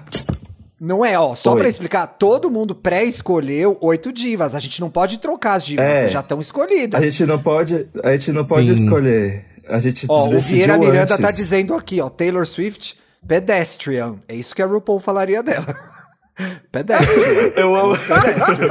[0.79, 1.59] Não é, ó, só Oi.
[1.59, 4.55] pra explicar, todo mundo pré-escolheu oito divas.
[4.55, 6.07] A gente não pode trocar as divas, É.
[6.07, 7.01] já estão escolhidas.
[7.01, 8.83] A gente não pode, a gente não pode Sim.
[8.85, 9.43] escolher.
[9.69, 11.17] A gente Ó, o Vieira Miranda antes.
[11.17, 12.97] tá dizendo aqui, ó, Taylor Swift,
[13.27, 14.15] pedestrian.
[14.27, 15.75] É isso que a RuPaul falaria dela.
[16.71, 17.51] pedestrian.
[17.55, 17.95] Eu amo.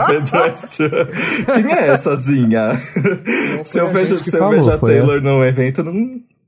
[0.06, 1.06] Pedestrian.
[1.54, 2.72] Quem é essazinha?
[3.64, 5.92] Se eu vejo, se eu vejo a Taylor num evento, não.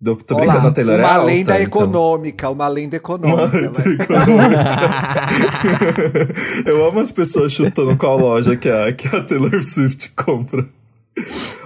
[0.04, 1.82] eu Tô Olha brincando, a Taylor é uma alta, lenda então.
[1.82, 3.70] econômica, uma lenda econômica.
[4.26, 4.50] né?
[6.64, 10.64] Eu amo as pessoas chutando qual loja que a, que a Taylor Swift compra.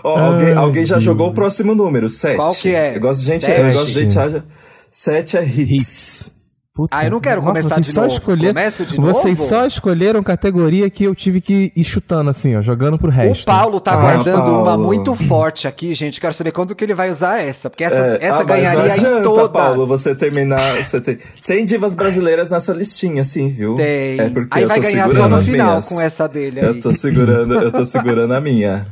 [0.05, 2.37] Ó, alguém, alguém já jogou o próximo número, 7.
[2.37, 2.95] Qual que é?
[2.97, 3.59] Eu gosto de gente, Sete?
[3.61, 4.45] eu gosto de gente acha.
[4.91, 5.59] 7 é hits.
[5.71, 6.35] Hits.
[6.77, 8.15] Puta, Ah, eu não quero nossa, começar vocês de só novo.
[8.15, 9.49] Escolher, Começo de vocês novo?
[9.49, 13.45] só escolheram categoria que eu tive que ir chutando assim, ó, jogando pro O resto.
[13.47, 14.85] Paulo tá Ah, guardando uma Paulo.
[14.85, 16.21] muito forte aqui, gente.
[16.21, 17.71] Quero saber quando que ele vai usar essa.
[17.71, 19.51] Porque essa, É, essa ah, mas ganharia não adianta, em todas.
[19.53, 20.83] Paulo, você terminar.
[20.83, 23.77] Você tem, tem divas brasileiras nessa listinha, sim, viu?
[23.77, 24.19] Tem.
[24.21, 25.89] É porque aí eu vai tô ganhar só no final minhas.
[25.89, 26.67] com essa dele aí.
[26.67, 28.85] Eu tô segurando, eu tô segurando a minha.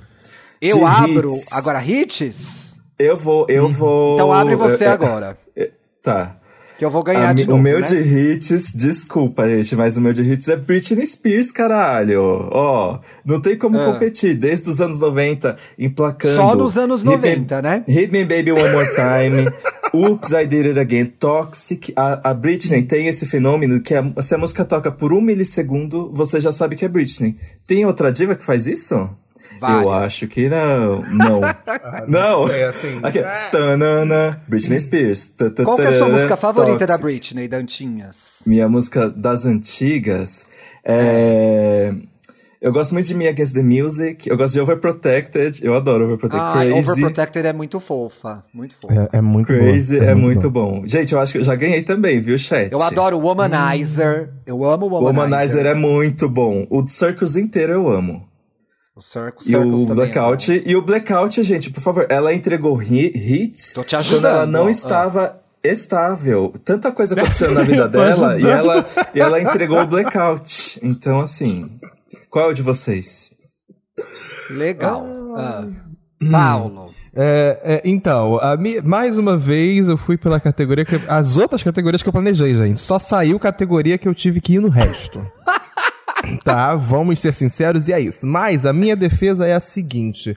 [0.63, 1.53] Eu de abro hits.
[1.53, 2.77] agora hits?
[2.99, 4.15] Eu vou, eu vou.
[4.15, 5.37] Então abre você é, é, agora.
[5.57, 5.71] é,
[6.03, 6.39] tá.
[6.79, 7.87] Que eu vou ganhar A de novo, o meu né?
[7.87, 12.49] de hits, desculpa, gente, mas o meu de hits é Britney Spears, caralho.
[12.51, 13.85] Ó, não tem como Ah.
[13.93, 14.35] competir.
[14.35, 16.35] Desde os anos 90, emplacando.
[16.35, 17.85] Só nos anos Hit Me- 90, né?
[17.87, 19.49] Hit Me Baby One More Time,
[19.95, 21.93] Oops, I Did It Again, Toxic.
[21.95, 26.11] A, a Britney tem esse fenômeno que a- se a música toca por um milissegundo,
[26.13, 27.37] você já sabe que é Britney.
[27.67, 29.09] Tem outra diva que faz isso?
[29.61, 29.83] Várias.
[29.83, 31.03] Eu acho que não.
[31.13, 31.41] Não.
[32.09, 32.47] não.
[32.49, 33.01] sei, assim.
[33.03, 35.33] Aqui, tanana, Britney Spears.
[35.65, 37.03] Qual que é a sua música favorita da Toxic.
[37.03, 38.43] Britney, Dantinhas?
[38.47, 40.47] Minha música das antigas
[40.85, 41.95] é.
[42.61, 44.31] Eu gosto muito de Me Against the Music.
[44.31, 45.65] Eu gosto de Overprotected.
[45.65, 46.49] Eu adoro Overprotected.
[46.49, 46.91] Ah, Crazy.
[46.91, 48.45] Overprotected é muito fofa.
[48.55, 49.09] Muito fofa.
[49.13, 50.05] É, é muito Crazy bom.
[50.05, 50.87] é, muito bom.
[50.87, 52.71] Gente, eu acho que eu já ganhei também, viu, chat?
[52.71, 54.31] Eu adoro Womanizer.
[54.47, 55.25] Eu amo Womanizer.
[55.25, 56.65] Womanizer é muito bom.
[56.71, 58.29] O Circus inteiro eu amo.
[58.95, 60.53] O Circus, E Circus o Blackout.
[60.53, 64.43] é e o Blackout, gente, por favor, ela entregou hi- hits Tô te quando ela
[64.43, 64.69] ajudando, não ó.
[64.69, 66.53] estava estável.
[66.65, 68.53] Tanta coisa acontecendo na vida dela e ajudando.
[68.59, 70.79] ela, e ela entregou o Blackout.
[70.83, 71.71] Então, assim,
[72.29, 73.33] qual é o de vocês?
[74.51, 75.07] Legal.
[75.37, 75.67] Ah.
[76.31, 76.93] Paulo.
[77.15, 80.97] É, é, então, a mi- mais uma vez eu fui pela categoria que.
[81.09, 82.81] As outras categorias que eu planejei, gente.
[82.81, 85.25] Só saiu categoria que eu tive que ir no resto.
[86.45, 88.27] tá, vamos ser sinceros e é isso.
[88.27, 90.37] Mas a minha defesa é a seguinte: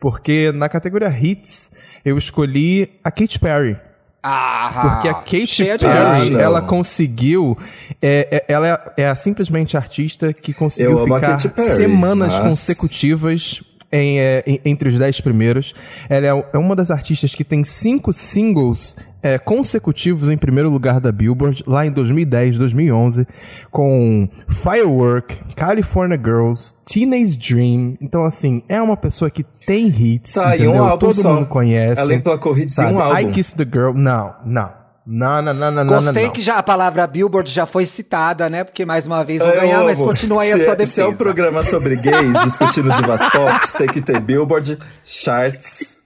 [0.00, 1.70] porque na categoria Hits
[2.04, 3.76] eu escolhi a Katy Perry.
[4.24, 7.58] Ah, Porque a Katy Perry, ela conseguiu.
[8.00, 14.42] é, é- ela é, é simplesmente artista que conseguiu ficar semanas mas- consecutivas em, é,
[14.46, 15.74] em- entre os dez primeiros.
[16.08, 20.98] Ela é, é uma das artistas que tem cinco singles é, consecutivos em primeiro lugar
[21.00, 23.26] da Billboard, lá em 2010, 2011,
[23.70, 27.96] com Firework, California Girls, Teenage Dream.
[28.00, 30.32] Então, assim, é uma pessoa que tem hits.
[30.32, 30.84] Tá, um entendeu?
[30.84, 31.34] álbum Todo só.
[31.34, 32.00] mundo conhece.
[32.00, 32.94] Ela emplacou hits em sabe?
[32.94, 33.18] um álbum.
[33.20, 33.92] I Kiss the Girl.
[33.94, 34.81] Não, não.
[35.04, 36.32] Não, não, não, não, não, Gostei não.
[36.32, 38.62] que já a palavra Billboard já foi citada, né?
[38.62, 40.08] Porque mais uma vez vou Eu ganhar, mas amo.
[40.08, 40.94] continua aí se a sua é, defesa.
[40.94, 46.00] Se é um programa sobre gays discutindo divas pop, tem que ter Billboard, charts.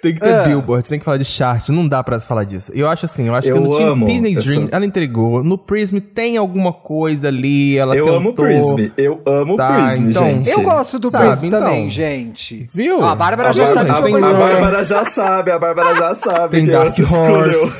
[0.00, 0.44] Tem que ter Ah.
[0.44, 2.70] Billboard, tem que falar de chart, não dá pra falar disso.
[2.72, 5.42] Eu acho assim, eu acho Eu que no amo Disney essa- Dream, ela entregou.
[5.42, 8.16] No Prism tem alguma coisa ali, ela Eu tentou.
[8.18, 8.76] amo Prism.
[8.96, 10.22] Eu amo Tá, Prism, então.
[10.24, 10.50] gente.
[10.50, 11.60] Eu gosto do Sabe, Prism então.
[11.64, 12.70] também, gente.
[12.72, 13.00] Viu?
[13.00, 15.94] Ó, a Bárbara A já Bárbara, sabe eu a, vou Bárbara- já sabe, a Bárbara
[15.96, 16.92] já sabe Tem quem Dark.
[16.98, 17.72] Horse.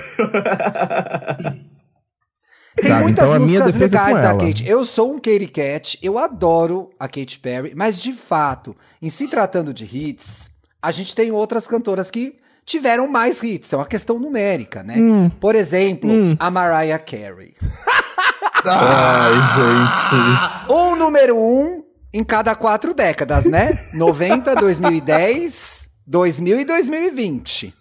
[2.77, 4.37] Tem Sabe, muitas então a músicas é legais da.
[4.37, 4.69] Kate.
[4.69, 9.27] Eu sou um Katy Cat, eu adoro a Katy Perry, mas de fato, em se
[9.27, 13.73] tratando de hits, a gente tem outras cantoras que tiveram mais hits.
[13.73, 14.97] É uma questão numérica, né?
[14.99, 15.31] Hum.
[15.31, 17.55] Por exemplo, a Mariah Carey.
[18.65, 20.73] Ai, gente.
[20.73, 23.79] Um número um em cada quatro décadas, né?
[23.95, 27.75] 90, 2010, 2000 e 2020.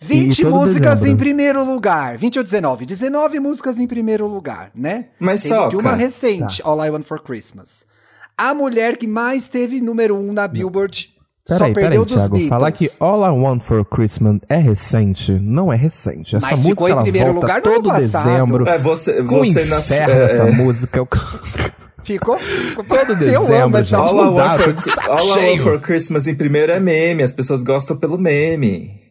[0.00, 1.14] 20 todo músicas dezembro.
[1.14, 2.18] em primeiro lugar.
[2.18, 2.84] 20 ou 19?
[2.84, 5.06] 19 músicas em primeiro lugar, né?
[5.18, 5.78] Mas Sendo que toca.
[5.78, 7.86] uma recente, All I Want for Christmas.
[8.36, 11.13] A mulher que mais teve número um na Billboard
[11.46, 12.28] só Peraí, perdeu peraí, dos Thiago.
[12.36, 12.48] Beatles.
[12.48, 16.36] Falar que All I Want for Christmas é recente, não é recente.
[16.36, 18.24] Essa Mas música ficou em ela primeiro volta lugar no ano todo passado.
[18.28, 18.68] dezembro.
[18.68, 19.96] É, você, você nasceu.
[19.96, 20.98] essa É, música.
[20.98, 21.08] Eu...
[22.02, 22.36] Ficou?
[22.88, 23.96] Todo Eu amo dezembro, essa.
[23.96, 27.62] All I, want for, All I Want for Christmas em primeiro é meme, as pessoas
[27.62, 29.02] gostam pelo meme.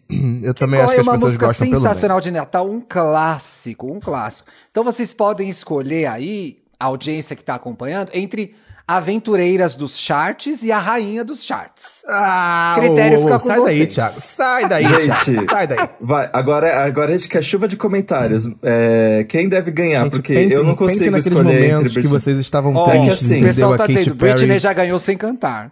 [0.43, 2.80] Eu também Qual acho que é as uma pessoas música gostam sensacional de Natal, um
[2.88, 4.50] clássico, um clássico.
[4.69, 8.54] Então vocês podem escolher aí, a audiência que está acompanhando, entre
[8.88, 12.04] aventureiras dos charts e a rainha dos charts.
[12.08, 13.93] Ah, Critério ô, ô, fica com Sai daí, vocês.
[13.96, 14.13] Thiago.
[14.22, 15.24] Sai daí, Gente.
[15.26, 15.50] Thiago.
[15.52, 15.89] Sai daí.
[16.02, 18.48] Vai, agora, agora a gente quer chuva de comentários.
[18.62, 20.02] É, quem deve ganhar?
[20.04, 23.10] Gente, porque pense- eu não consigo escolher entre que Britney- vocês estavam Ó, é que
[23.10, 25.72] assim, o pessoal tá dizendo, Perry- Britney já ganhou sem cantar.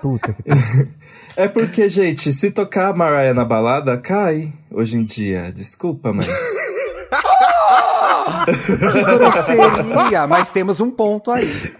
[0.00, 0.42] Puta que
[1.36, 5.52] É porque, gente, se tocar a Mariah na balada, cai hoje em dia.
[5.52, 6.26] Desculpa, mas.
[8.92, 11.48] Que grosseria, mas temos um ponto aí.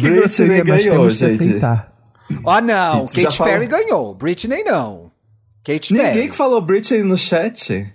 [0.00, 1.60] Britney ganhou, gente.
[2.44, 5.10] Ó, não, Isso, Katy Perry ganhou, Britney não.
[5.64, 6.28] Katy Ninguém Perry.
[6.28, 7.92] que falou Britney no chat.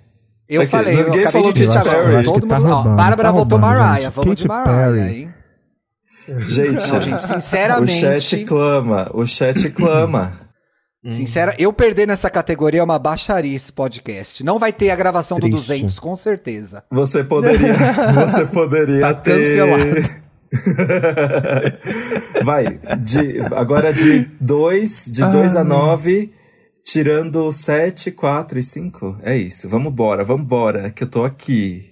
[0.48, 1.90] Eu Aqui, falei, eu ninguém acabei falou de Katy.
[1.90, 2.24] Perry.
[2.26, 4.14] Todo que tá mundo, ó, Bárbara tá votou Mariah, gente.
[4.14, 5.10] vamos de Mariah, Perry.
[5.22, 5.34] hein?
[6.48, 10.34] Gente, Não, gente, o sinceramente, chat clama, o chat clama.
[11.10, 14.44] Sincera, eu perder nessa categoria é uma baixaria esse podcast.
[14.44, 15.68] Não vai ter a gravação do Triste.
[15.68, 16.84] 200, com certeza.
[16.92, 17.74] Você poderia,
[18.14, 20.22] você poderia Tá ter.
[22.44, 26.32] Vai, de, agora de 2 de dois a 9,
[26.84, 29.18] tirando 7, 4 e 5.
[29.24, 31.88] É isso, vambora, vambora, que eu tô aqui.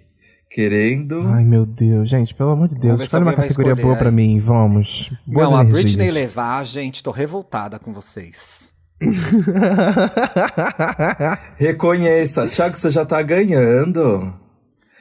[0.51, 1.27] Querendo.
[1.27, 2.09] Ai, meu Deus.
[2.09, 4.15] Gente, pelo amor de Vamos Deus, escolhe uma categoria escolher boa pra aí.
[4.15, 5.11] mim, vamos.
[5.25, 5.63] Boas não, a.
[5.63, 8.73] Britney levar, gente, tô revoltada com vocês.
[11.57, 14.33] Reconheça, Thiago, você já tá ganhando.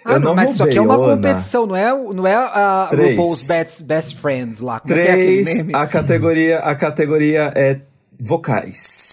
[0.04, 3.16] Ah, eu não mas isso aqui é uma competição, não é, não é a Três.
[3.16, 4.80] RuPaul's Best, Best Friends lá.
[4.80, 5.74] Como é que é 3, meme?
[5.74, 7.80] a categoria, a categoria é
[8.18, 9.06] vocais.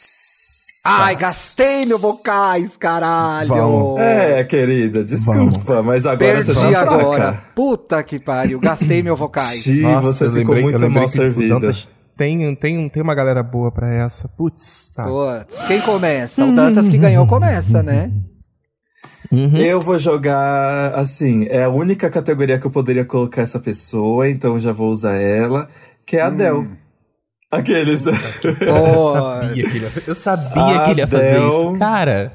[0.88, 3.48] Ai, gastei meu vocais, caralho.
[3.50, 4.00] Vamos.
[4.00, 7.16] É, querida, desculpa, mas agora você Perdi tá agora.
[7.24, 7.44] fraca.
[7.56, 9.64] Puta que pariu, gastei meu vocais.
[9.64, 11.56] Sim, você ficou lembrei- muito mal servida.
[11.56, 14.28] Dantas Tem, tem, tem uma galera boa pra essa.
[14.30, 15.04] Putz, tá.
[15.06, 16.46] Putz, quem começa?
[16.46, 18.12] O Dantas que ganhou começa, né?
[19.32, 19.58] Uhum.
[19.58, 24.60] Eu vou jogar assim, é a única categoria que eu poderia colocar essa pessoa, então
[24.60, 25.68] já vou usar ela,
[26.06, 26.70] que é a Adele.
[27.52, 28.04] Aqueles.
[28.06, 31.48] Pô, Sabia que ele ia- eu sabia que ele ia fazer Adele.
[31.50, 31.76] isso.
[31.80, 32.34] Cara,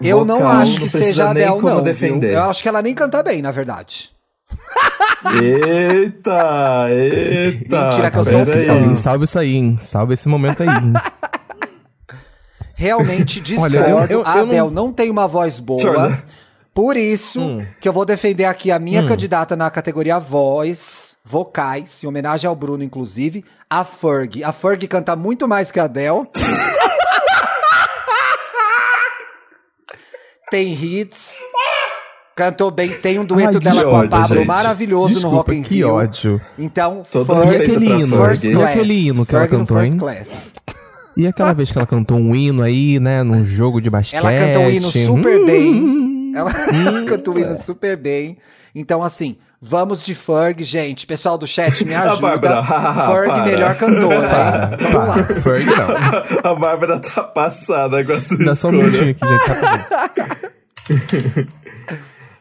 [0.00, 1.82] eu não acho que seja a Adele, como não.
[1.82, 2.28] defender.
[2.30, 2.36] viu?
[2.38, 4.10] Eu acho que ela nem canta bem, na verdade.
[5.42, 7.84] Eita, eita.
[7.84, 8.40] Mentira, que eu sou
[8.88, 9.78] um salva isso aí, hein?
[9.80, 10.68] Salva esse momento aí.
[10.68, 10.92] hein?
[12.76, 13.76] Realmente discordo.
[13.82, 14.92] Olha, eu- eu- a eu Adele não- não...
[14.92, 15.78] tem uma voz boa.
[15.80, 16.16] Jordan.
[16.72, 17.66] Por isso Hum.
[17.80, 22.54] que eu vou defender aqui a minha candidata na categoria voz, vocais, em homenagem ao
[22.54, 24.42] Bruno, inclusive, a Ferg.
[24.44, 26.20] A Ferg canta muito mais que a Adele.
[30.50, 31.34] tem hits.
[32.40, 34.46] Cantou bem, tem um dueto Ai, dela com a ódio, Pablo gente.
[34.46, 35.90] maravilhoso no Desculpa, Rock in que Rio.
[35.92, 36.40] ódio.
[36.58, 38.16] Então, Ferg, E aquele hino?
[38.16, 38.44] First.
[38.44, 39.98] E aquele hino que ela Ferg no cantou, First hein?
[39.98, 40.52] Class.
[41.18, 43.22] E aquela vez que ela cantou um hino aí, né?
[43.22, 44.18] Num jogo de basquete.
[44.18, 45.44] Ela canta um hino super Hum.
[45.44, 46.32] bem.
[46.34, 46.50] Ela
[47.04, 48.38] canta um hino super bem.
[48.74, 51.06] Então, assim, vamos de Ferg, gente.
[51.06, 52.22] Pessoal do chat, me ajuda.
[52.38, 52.62] Bárbara,
[53.12, 53.44] Ferg, para.
[53.44, 54.28] melhor cantora.
[54.90, 55.14] Para, lá.
[55.24, 55.40] para.
[55.42, 56.50] Ferg não.
[56.50, 59.34] A Bárbara tá passada com a sua Dá só um minutinho escolha.
[60.06, 61.59] aqui, gente.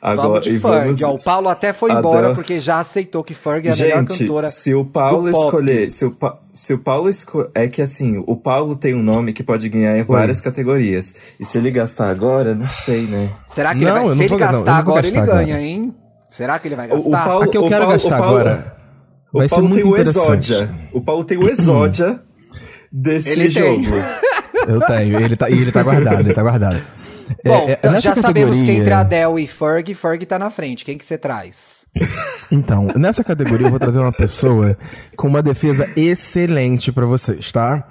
[0.02, 0.84] Agora, vamos de e Ferg.
[0.86, 3.76] vamos- Ó, o Paulo até foi Adele- embora porque já aceitou que Ferg é a
[3.76, 4.48] melhor Gente, cantora.
[4.50, 5.46] se o Paulo do pop.
[5.46, 9.04] escolher, se o, Pa- se o Paulo escolher, é que assim, o Paulo tem um
[9.04, 11.14] nome que pode ganhar em várias categorias.
[11.40, 13.30] E se ele gastar agora, não sei, né?
[13.46, 14.16] Será que Não, ele vai?
[14.16, 15.62] Se ele não, gastar vou agora, ele gastar ganha, agora.
[15.68, 15.96] hein?
[16.30, 17.26] Será que ele vai O, o gastar?
[17.26, 18.76] Paulo, A que eu o quero Paulo, gastar o Paulo, agora
[19.34, 20.76] O Paulo tem o exódia.
[20.94, 22.22] O Paulo tem o exódia
[22.90, 23.84] desse Ele tem.
[23.84, 23.96] jogo.
[24.68, 26.82] Eu tenho, ele tá, e ele tá guardado, ele tá guardado.
[27.44, 30.40] É, Bom, é, nessa já sabemos que categoria- entre a Adele e Ferg, Ferg tá
[30.40, 30.84] na frente.
[30.86, 31.86] Quem que você traz?
[32.52, 34.78] Então, nessa categoria eu vou trazer uma pessoa
[35.16, 37.88] com uma defesa excelente pra vocês, tá?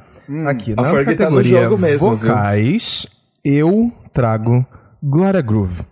[0.46, 2.28] Aqui, A na Fergie tá no categoria jogo mesmo, viu?
[2.28, 3.06] vocais,
[3.44, 4.66] eu trago
[5.02, 5.82] Glória Groove.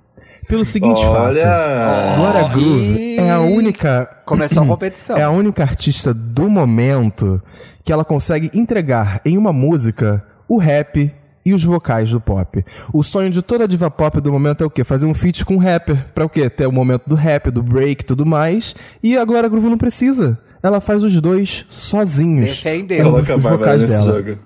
[0.49, 1.43] Pelo seguinte Olha!
[1.43, 5.17] fato, Glória Groove e- é a única Começou a competição.
[5.17, 7.43] é a única artista do momento
[7.85, 11.13] que ela consegue entregar em uma música o rap
[11.47, 12.65] e os vocais do pop.
[12.93, 14.83] O sonho de toda diva pop do momento é o quê?
[14.85, 16.05] Fazer um feat com um rapper.
[16.15, 16.51] Pra o quê?
[16.51, 18.75] Ter o momento do rap, do break e tudo mais.
[19.03, 20.39] E agora a Groove não precisa.
[20.63, 22.47] Ela faz os dois sozinhos.
[22.47, 23.05] Defendeu.
[23.05, 24.23] Coloca os Bárbara vocais nesse dela.
[24.23, 24.39] jogo.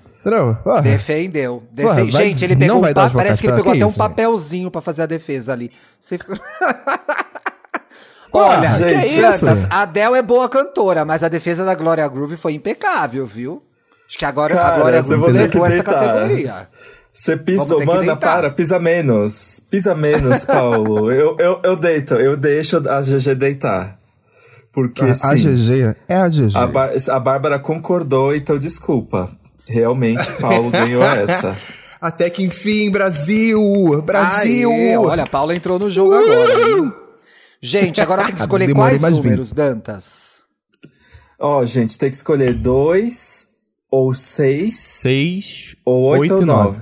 [0.67, 1.63] Ah, Defendeu.
[1.73, 3.57] Defe- Porra, vai- Gente, ele não pegou vai um dar pa- os Parece que ele
[3.57, 4.11] pegou ela, até um que isso, velho?
[4.11, 5.71] papelzinho pra fazer a defesa ali.
[5.99, 6.19] Você...
[8.31, 9.21] Porra, Olha, que gente, isso?
[9.23, 13.63] Dantas, a Adele é boa cantora, mas a defesa da Glória Groove foi impecável, viu?
[14.11, 15.95] Acho que agora a Cara, Glória você Groove levou essa deitar.
[16.05, 16.69] categoria.
[17.13, 18.17] Você pisou, mana, deitar.
[18.19, 19.61] para, pisa menos.
[19.71, 21.11] Pisa menos, Paulo.
[21.15, 24.01] eu, eu, eu deito, eu deixo a GG deitar.
[24.73, 26.57] Porque a sim, GG é a GG.
[26.57, 29.31] a, Bar- a Bárbara concordou, então desculpa.
[29.65, 31.57] Realmente, Paulo ganhou essa.
[32.01, 33.61] Até que enfim, Brasil!
[34.05, 34.71] Brasil!
[34.73, 36.65] Aê, olha, a Paula entrou no jogo agora.
[36.65, 36.93] viu?
[37.63, 40.45] Gente, agora tem que escolher quais números, Dantas?
[41.39, 43.49] Ó, gente, tem que escolher dois,
[43.91, 46.81] ou seis, Seis, ou oito, oito ou e nove.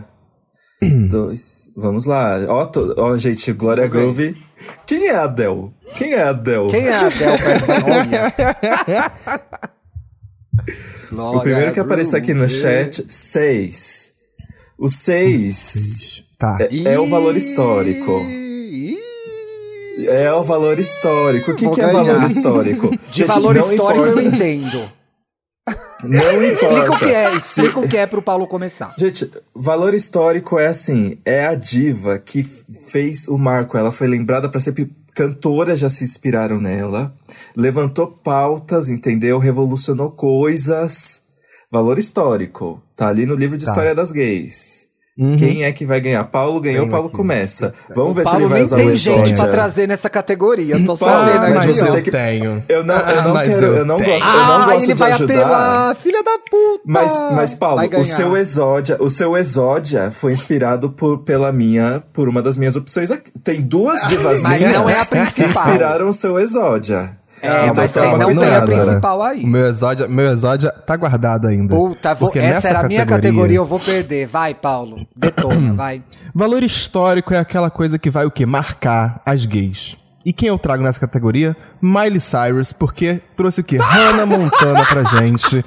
[1.08, 1.72] Dois.
[1.76, 2.38] Vamos lá.
[2.48, 4.36] Ó, to- ó, gente, Glória Vamos Groove.
[4.86, 5.70] Quem é a Adele?
[5.96, 6.70] Quem é a Adele?
[6.70, 7.38] Quem é a Adele?
[11.10, 14.12] O Glória primeiro que apareceu aqui no chat, seis.
[14.78, 16.58] O seis Tá.
[16.60, 18.20] é, é o valor histórico.
[20.06, 21.50] É o valor histórico.
[21.50, 22.90] O que, que é valor histórico?
[23.10, 24.92] De Gente, valor histórico importa, eu entendo.
[26.04, 26.98] Não Explica o importa.
[27.06, 28.94] que é, explica o que é pro Paulo começar.
[28.98, 33.76] Gente, valor histórico é assim, é a diva que fez o marco.
[33.76, 34.90] Ela foi lembrada para sempre.
[35.14, 37.12] Cantoras já se inspiraram nela.
[37.56, 39.38] Levantou pautas, entendeu?
[39.38, 41.22] Revolucionou coisas.
[41.70, 42.80] Valor histórico.
[42.96, 43.72] Tá ali no livro de Tá.
[43.72, 44.87] história das gays.
[45.18, 45.34] Uhum.
[45.36, 46.22] Quem é que vai ganhar?
[46.24, 47.16] Paulo ganhou, Paulo aqui.
[47.16, 47.72] começa.
[47.94, 49.34] Vamos ver se Paulo ele vai nem usar tem o gente exódia.
[49.36, 50.76] pra trazer nessa categoria.
[50.76, 52.64] Eu tô só Paulo, vendo mas aqui, você tem que- tenho.
[52.68, 54.10] Eu não, eu Ah, não quero, eu não tenho.
[54.10, 55.34] gosto, eu não Ah, gosto ele de vai ajudar.
[55.34, 56.82] apelar, filha da puta.
[56.86, 62.28] Mas, mas Paulo, o seu exódia, o seu exódia foi inspirado por, pela minha, por
[62.28, 63.32] uma das minhas opções aqui.
[63.42, 67.17] Tem duas divas Mas minhas não é a que inspiraram o seu exódia.
[67.42, 68.66] É, Então mas tem, não tem a cuidado.
[68.66, 69.44] principal aí.
[69.46, 71.74] Meu exódia, meu exódia tá guardado ainda.
[71.74, 74.26] Puta, vou, essa era a minha categoria, eu vou perder.
[74.26, 75.06] Vai, Paulo.
[75.16, 76.02] Detona, vai.
[76.34, 78.44] Valor histórico é aquela coisa que vai o quê?
[78.46, 79.96] Marcar as gays.
[80.24, 81.56] E quem eu trago nessa categoria?
[81.80, 83.78] Miley Cyrus, porque trouxe o quê?
[83.80, 85.64] Hannah Montana pra gente.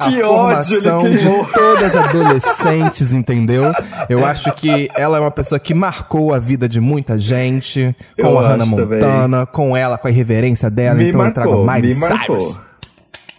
[0.00, 1.44] A Que ódio, ele queimou.
[1.44, 3.62] de todas as adolescentes, entendeu?
[4.08, 7.96] Eu acho que ela é uma pessoa que marcou a vida de muita gente.
[8.16, 9.00] Com Eu a Hannah acho também.
[9.00, 10.94] Montana, com ela, com a irreverência dela.
[10.98, 12.40] Me então eu trago marcou, a Miley me marcou.
[12.40, 12.58] Cyrus.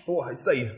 [0.06, 0.70] Porra, isso aí.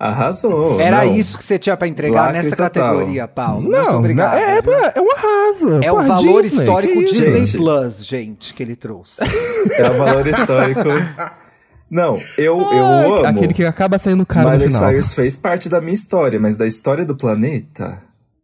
[0.00, 0.80] Arrasou.
[0.80, 1.14] Era não.
[1.14, 2.94] isso que você tinha pra entregar Lacre nessa total.
[2.94, 3.62] categoria, Paulo.
[3.62, 4.36] Muito Não, obrigado.
[4.36, 4.72] é, viu?
[4.72, 5.80] é, é um arraso.
[5.82, 7.04] É o Porra, valor Disney, histórico?
[7.04, 7.56] Disney Gente.
[7.58, 9.20] Plus, gente, que ele trouxe.
[9.76, 10.82] É o valor histórico.
[11.90, 13.26] Não, eu, eu Ai, amo.
[13.26, 14.88] Aquele que acaba saindo caro no Miley final.
[14.90, 18.02] Cyrus fez parte da minha história, mas da história do planeta.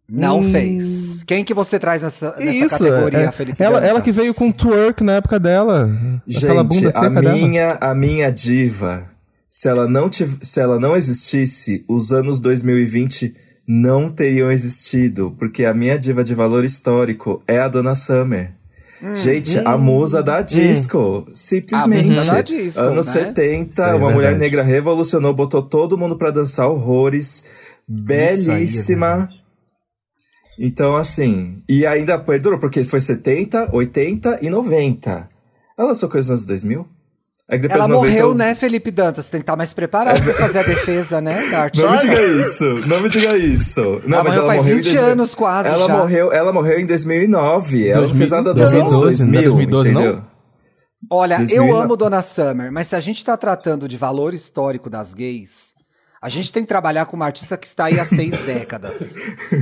[0.09, 1.23] Não fez.
[1.25, 3.91] Quem que você traz nessa, nessa isso, categoria, é- Felipe ela, Dantas?
[3.91, 5.91] ela que veio com twerk na época dela.
[6.27, 7.33] Gente, bunda a seca dela.
[7.35, 9.11] minha, a minha diva,
[9.49, 13.35] se ela não tiv se ela não existisse, os anos 2020
[13.67, 18.55] não teriam existido, porque a minha diva de valor histórico é a Dona Summer.
[19.03, 19.15] Hum.
[19.15, 22.13] Gente, a musa da disco, simplesmente.
[22.13, 23.13] A musa da disco, Anos né?
[23.13, 24.45] 70, Isso é uma mulher verdade.
[24.45, 27.43] negra revolucionou, botou todo mundo pra dançar horrores.
[27.45, 29.29] é Belíssima.
[30.59, 35.29] Então, assim, e ainda perdurou, porque foi 70, 80 e 90.
[35.77, 36.87] Ela lançou coisas nos anos 2000?
[37.49, 39.29] Depois Ela 90 morreu, eu- né, Felipe Dantas?
[39.29, 42.65] Tem que estar mais preparado pra fazer a defesa, né, da Não me diga isso,
[42.87, 43.81] não me diga isso.
[44.07, 45.97] Não, Ela mas ela faz morreu 20 em 2000 anos quase Ela já.
[45.99, 47.89] morreu, ela morreu em 2009.
[47.89, 50.01] Ela não fez nada dos 2012, anos não é 2000, 2012 não?
[50.01, 50.23] entendeu?
[51.11, 51.71] Olha, 2009.
[51.71, 55.75] eu amo Dona Summer, mas se a gente tá tratando de valor histórico das gays,
[56.23, 59.15] A gente tem que trabalhar com uma artista que está aí há seis décadas.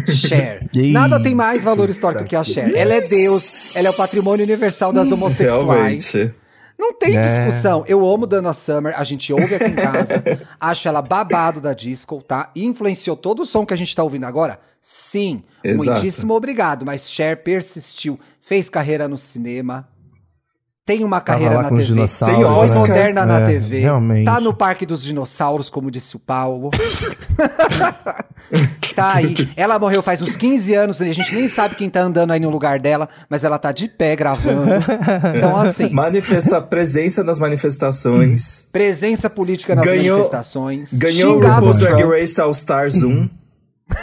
[0.09, 0.71] Cher.
[0.93, 2.73] Nada tem mais valor histórico que a Cher.
[2.77, 6.13] Ela é Deus, ela é o patrimônio universal das homossexuais.
[6.13, 6.35] Realmente.
[6.83, 7.21] Não tem É.
[7.21, 7.85] discussão.
[7.87, 10.21] Eu amo Dana Summer, a gente ouve aqui em casa.
[10.59, 12.51] acho ela babado da disco, tá?
[12.57, 14.59] Influenciou todo o som que a gente tá ouvindo agora?
[14.81, 15.41] Sim.
[15.63, 15.85] Exato.
[15.85, 16.85] Muitíssimo obrigado.
[16.85, 19.89] Mas Cher persistiu, fez carreira no cinema.
[20.85, 21.95] Tem uma carreira na TV.
[21.95, 22.79] Tem Foi Oscar.
[22.81, 23.79] moderna na É, TV.
[23.79, 24.25] realmente.
[24.25, 26.71] Tá no Parque dos Dinossauros, como disse o Paulo.
[28.95, 29.49] tá aí.
[29.57, 32.41] Ela morreu faz uns 15 anos, e a gente nem sabe quem tá andando aí
[32.41, 34.73] no lugar dela, mas ela tá de pé gravando.
[35.37, 38.67] Então, assim, Manifesta presença nas manifestações.
[38.73, 40.93] presença política nas Ganhou- manifestações.
[40.95, 43.29] Ganhou o RuPaul's Drag Race All Stars 1.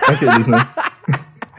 [0.07, 0.57] Aqueles, né?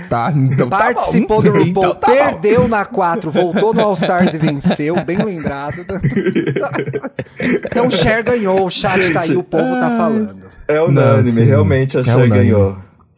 [0.08, 1.42] Tá, então tá Participou bom.
[1.42, 2.14] do RuPaul, Então tá bom.
[2.14, 5.84] perdeu na 4, voltou no All Stars e venceu, bem lembrado.
[7.66, 10.48] então Cher ganhou, o chat tá aí, o povo tá falando.
[10.68, 12.36] É unânime, Não, realmente a É Cher unânime.
[12.36, 12.76] ganhou.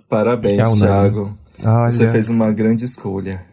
[0.08, 0.86] Parabéns, É.
[0.86, 1.38] Thiago.
[1.64, 1.90] Olha.
[1.90, 3.44] Você fez uma grande escolha.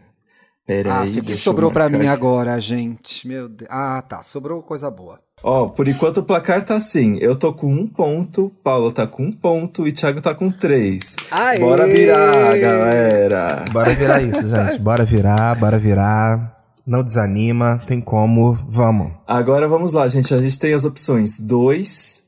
[0.66, 2.14] Pera Ah, aí, o que sobrou pra marcar mim aqui.
[2.16, 3.26] agora, gente?
[3.26, 3.68] Meu Deus.
[3.70, 5.18] Ah, tá, sobrou coisa boa.
[5.42, 7.16] Ó, por enquanto o placar tá assim.
[7.20, 11.16] Eu tô com um ponto, Paulo tá com um ponto e Thiago tá com três.
[11.30, 11.58] Aê!
[11.58, 13.64] Bora virar, galera.
[13.72, 14.78] Bora virar isso, gente.
[14.78, 16.56] Bora virar, bora virar.
[16.86, 18.58] Não desanima, tem como.
[18.68, 19.12] Vamos.
[19.26, 20.34] Agora vamos lá, gente.
[20.34, 22.22] A gente tem as opções 2,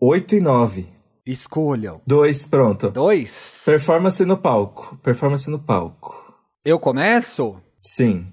[0.00, 0.86] 8 e 9.
[1.26, 2.00] Escolham.
[2.06, 2.90] 2, pronto.
[2.90, 3.62] Dois.
[3.64, 4.98] Performance no palco.
[5.02, 6.14] Performance no palco.
[6.64, 7.56] Eu começo?
[7.80, 8.26] Sim.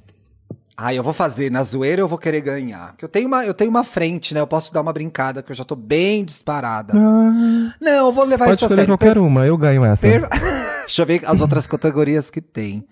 [0.77, 1.49] Ah, eu vou fazer.
[1.49, 2.89] Na zoeira eu vou querer ganhar.
[2.91, 4.41] Porque eu tenho uma, eu tenho uma frente, né?
[4.41, 6.93] Eu posso dar uma brincada, que eu já tô bem disparada.
[6.93, 8.85] Não, eu vou levar Pode isso a sério.
[8.87, 10.01] qualquer uma, eu ganho essa.
[10.01, 10.27] Per-
[10.85, 12.85] Deixa eu ver as outras categorias que tem.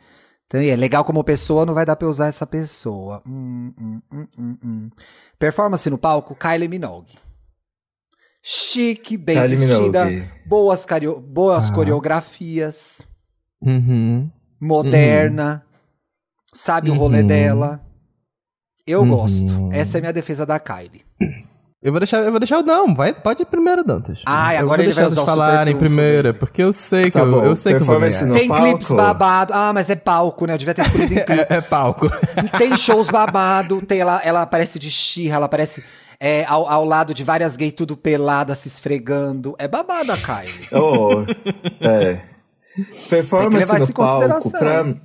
[0.48, 3.22] Então, é legal como pessoa, não vai dar pra usar essa pessoa.
[3.28, 4.90] Hum, hum, hum, hum, hum.
[5.38, 7.12] Performance no palco, Kylie Minogue.
[8.42, 10.30] Chique, bem Kylie vestida, Minogue.
[10.46, 11.74] boas, cario- boas Ah.
[11.74, 13.02] coreografias,
[13.62, 14.30] Uhum.
[14.60, 15.64] moderna,
[16.54, 17.28] sabe o rolê Uhum.
[17.28, 17.82] dela.
[18.86, 19.10] Eu Uhum.
[19.10, 19.70] gosto.
[19.72, 21.04] Essa é a minha defesa da Kylie.
[21.82, 24.22] Eu vou deixar, eu vou deixar o não, vai, pode ir primeiro, Dantas.
[24.26, 26.38] Ai, eu agora vou ele vai usar o falarem primeiro, dele.
[26.40, 28.32] porque eu sei que Tá eu, bom, eu sei que eu vou ganhar.
[28.34, 28.64] Tem palco?
[28.64, 29.52] clipes babado.
[29.54, 30.54] Ah, mas é palco, né?
[30.54, 31.46] Eu devia ter escolhido em clipes.
[31.50, 32.10] É, é palco.
[32.58, 35.84] Tem shows babado, tem ela, ela aparece de xirra, ela aparece
[36.22, 39.54] é, ao, ao lado de várias gays tudo peladas se esfregando.
[39.60, 40.70] É babado a Kylie.
[40.72, 41.26] Oh,
[41.82, 42.14] é.
[42.76, 44.52] Tem que Performance no em palco, consideração.
[44.52, 44.96] pra,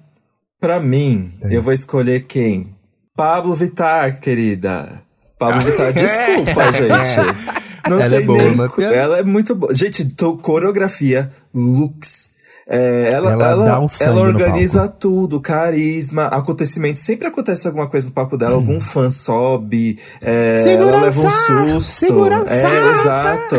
[0.61, 2.75] pra mim, eu vou escolher quem?
[3.17, 5.03] Pablo Vittar, querida.
[5.39, 7.59] Pablo Vittar, desculpa, gente.
[7.89, 8.55] Não Ela é boa, nem.
[8.55, 9.75] mas Ela é muito boa.
[9.75, 12.31] Gente, tô, coreografia, looks.
[12.69, 17.03] é, ela, Ela ela, um ela organiza tudo, carisma, acontecimentos.
[17.03, 21.83] Sempre acontece alguma coisa no palco dela, algum fã sobe, é, ela leva um susto.
[21.83, 22.53] Segurança!
[22.53, 23.57] É, exato.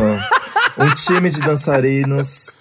[0.77, 2.55] Um time de dançarinos.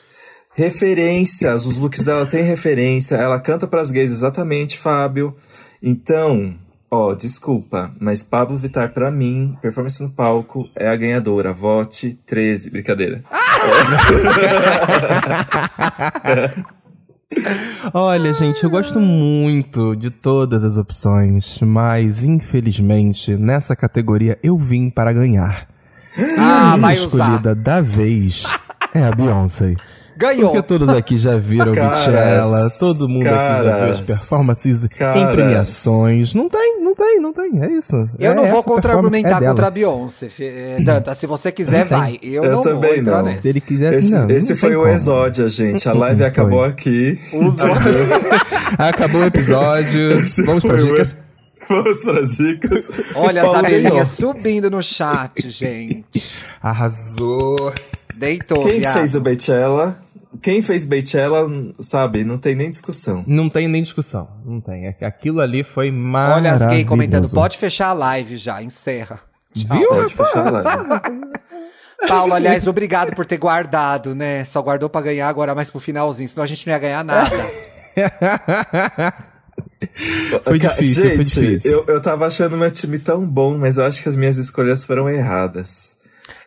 [0.58, 5.36] Referências, os looks dela têm referência, ela canta pras gays exatamente, Fábio.
[5.80, 6.56] Então,
[6.90, 11.52] ó, desculpa, mas Pablo Vittar pra mim, performance no palco, é a ganhadora.
[11.52, 13.22] Vote 13, brincadeira.
[17.94, 24.90] Olha, gente, eu gosto muito de todas as opções, mas infelizmente nessa categoria eu vim
[24.90, 25.68] para ganhar.
[26.36, 27.28] Ah, a vai minha usar.
[27.28, 28.42] escolhida da vez
[28.92, 29.76] é a Beyoncé.
[30.18, 30.50] Ganhou.
[30.50, 34.84] Porque todos aqui já viram Caras, Beachella, todo mundo aqui já viu as caras, performances
[34.84, 35.32] em caras.
[35.34, 36.34] premiações.
[36.34, 37.94] Não tem, não tem, não tem, é isso.
[38.18, 41.14] Eu É não vou contra-argumentar é contra a Beyoncé, é, Danta.
[41.14, 42.18] Se você quiser, vai.
[42.20, 43.26] Eu, Eu não também vou entrar não.
[43.26, 43.42] nessa.
[43.42, 44.92] Se ele quiser, Esse, não, esse não foi o como.
[44.92, 45.88] Exódia, gente.
[45.88, 47.18] A live acabou aqui.
[48.76, 50.08] Acabou o episódio.
[50.20, 51.14] Esse Vamos para o dicas.
[51.68, 52.88] Vamos pras dicas.
[53.14, 53.78] Olha as Paulo ganhou.
[53.78, 56.34] abelhinhas subindo no chat, gente.
[56.62, 57.72] Arrasou.
[58.16, 58.94] Deitou, Quem viado.
[58.98, 59.96] fez o Beychella?
[60.42, 61.48] Quem fez Beychella,
[61.78, 63.24] sabe, não tem nem discussão.
[63.26, 64.28] Não tem nem discussão.
[64.44, 64.86] Não tem.
[64.86, 66.46] É Aquilo ali foi maravilhoso.
[66.46, 67.28] Olha as gays comentando.
[67.28, 69.20] Pode fechar a live já, encerra.
[69.54, 69.76] Tchau.
[69.76, 69.88] Viu?
[69.88, 70.68] Pode fechar a live.
[72.06, 74.44] Paulo, aliás, obrigado por ter guardado, né?
[74.44, 77.36] Só guardou pra ganhar agora mais pro finalzinho, senão a gente não ia ganhar nada.
[80.44, 81.70] Foi difícil, Gente, foi difícil.
[81.70, 84.84] Eu, eu tava achando meu time tão bom, mas eu acho que as minhas escolhas
[84.84, 85.96] foram erradas.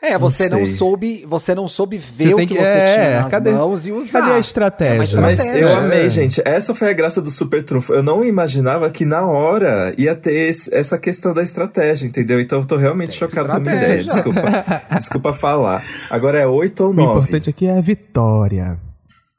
[0.03, 0.67] É, você não, sei.
[0.67, 3.85] soube, você não soube ver Você o que, que- você é, tinha nas cadê- mãos
[3.85, 4.19] e usar.
[4.21, 5.15] cadê a estratégia?
[5.15, 5.65] É uma Mas estratégia.
[5.65, 5.73] eu É.
[5.75, 6.41] amei, gente.
[6.43, 7.93] Essa foi a graça do Super Trunfo.
[7.93, 12.39] Eu não imaginava que na hora ia ter esse- essa questão da estratégia, entendeu?
[12.41, 13.99] Então eu tô realmente Tem chocado com a minha ideia.
[13.99, 14.33] estratégia.
[14.33, 14.65] Desculpa.
[14.97, 15.83] Desculpa falar.
[16.09, 17.19] Agora é 8 ou O 9.
[17.19, 18.79] importante aqui é a vitória.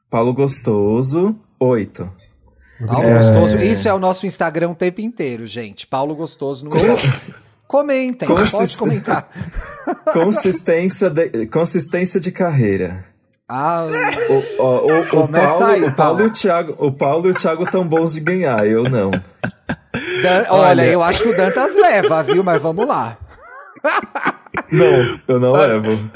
[0.09, 2.09] Paulo Gostoso, 8.
[2.87, 3.57] Paulo Gostoso.
[3.57, 5.85] Isso é o nosso Instagram o tempo inteiro, gente.
[5.87, 7.31] Paulo Gostoso no Inbox.
[7.73, 9.27] Comentem, Como pode comentar.
[10.13, 13.03] Consistência de, consistência de carreira.
[13.49, 13.87] Ah,
[14.29, 18.13] O, Paulo, aí, o Paulo e o Thiago, o Paulo e o Thiago tão bons
[18.13, 19.09] de ganhar, eu não.
[19.09, 22.43] Dan- olha, eu acho que o Dantas leva, viu?
[22.43, 23.17] Mas vamos lá.
[24.71, 26.09] Não, eu não levo.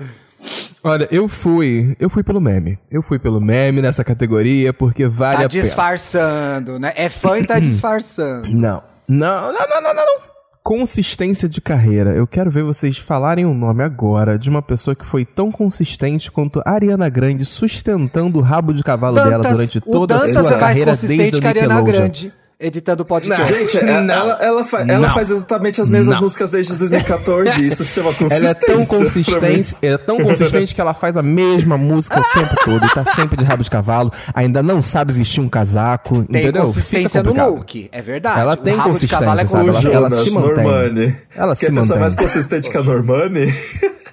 [0.83, 1.95] Olha, eu fui.
[1.99, 2.77] Eu fui pelo meme.
[2.89, 5.61] Eu fui pelo meme nessa categoria porque vale Tá a pena.
[5.63, 6.93] disfarçando, né?
[6.95, 8.47] É fã e tá disfarçando.
[8.47, 8.81] Não.
[9.07, 10.36] Não, não, não, não, não, não.
[10.67, 12.09] Consistência de carreira.
[12.09, 16.29] Eu quero ver vocês falarem o nome agora de uma pessoa que foi tão consistente
[16.29, 20.33] quanto a Ariana Grande sustentando o rabo de cavalo dela durante o toda a Dantas
[20.33, 21.81] sua é mais carreira desde consistente a que a Ariana.
[21.83, 23.53] Grande, editando podcast.
[23.53, 24.13] Gente, ela, Não.
[24.13, 25.13] ela, ela, fa- ela Não.
[25.13, 26.23] faz exatamente as mesmas Não.
[26.23, 27.63] músicas desde 2014.
[27.65, 28.47] Isso se chama consistência.
[28.47, 32.23] Ela é tão consistente, ela é tão consistente que ela faz a mesma música o
[32.33, 36.23] tempo todo e tá sempre de rabo de cavalo, ainda não sabe vestir um casaco,
[36.23, 36.63] Tem entendeu?
[36.63, 38.39] consistência no look, é verdade.
[38.39, 39.87] Ela o tem rabo de cavalo é consistência, sabe?
[39.87, 40.49] O Ela- ela se mantém.
[40.63, 41.15] Normani.
[41.35, 41.99] Ela Quer se pensar mantém.
[41.99, 43.53] mais consistente que a Normani?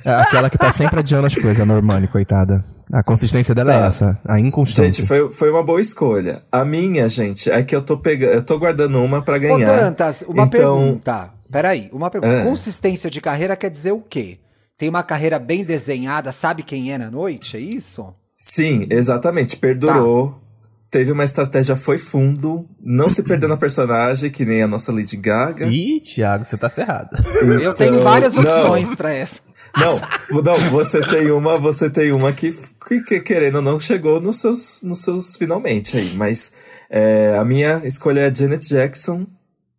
[0.04, 2.62] É aquela que tá sempre adiando as coisas, a Normani, coitada.
[2.92, 3.86] A consistência dela é Tá.
[3.86, 4.84] essa, a inconstância.
[4.84, 6.42] Gente, foi, foi uma boa escolha.
[6.52, 8.32] A minha, gente, é que eu tô pegando.
[8.34, 9.66] Eu tô guardando uma pra Ô, ganhar.
[9.80, 11.30] Dantas, uma então, pergunta.
[11.50, 12.32] Peraí, uma pergunta.
[12.34, 12.44] É.
[12.44, 14.38] Consistência de carreira quer dizer o quê?
[14.76, 17.56] Tem uma carreira bem desenhada, sabe quem é na noite?
[17.56, 18.04] É isso?
[18.38, 19.56] Sim, exatamente.
[19.56, 20.30] Perdurou.
[20.30, 20.44] Tá.
[20.90, 22.68] Teve uma estratégia, foi fundo.
[22.80, 25.66] Não se perdeu na personagem, que nem a nossa Lady Gaga.
[25.66, 27.10] Ih, Thiago, você tá ferrado.
[27.60, 28.42] Eu tenho Então, várias não.
[28.42, 29.40] opções pra essa.
[29.78, 30.00] Não,
[30.42, 32.50] não, você tem uma, você tem uma que,
[32.86, 36.14] que, que, querendo ou não chegou nos seus, nos seus finalmente aí.
[36.14, 36.52] Mas
[36.90, 39.26] é, a minha escolha é Janet Jackson,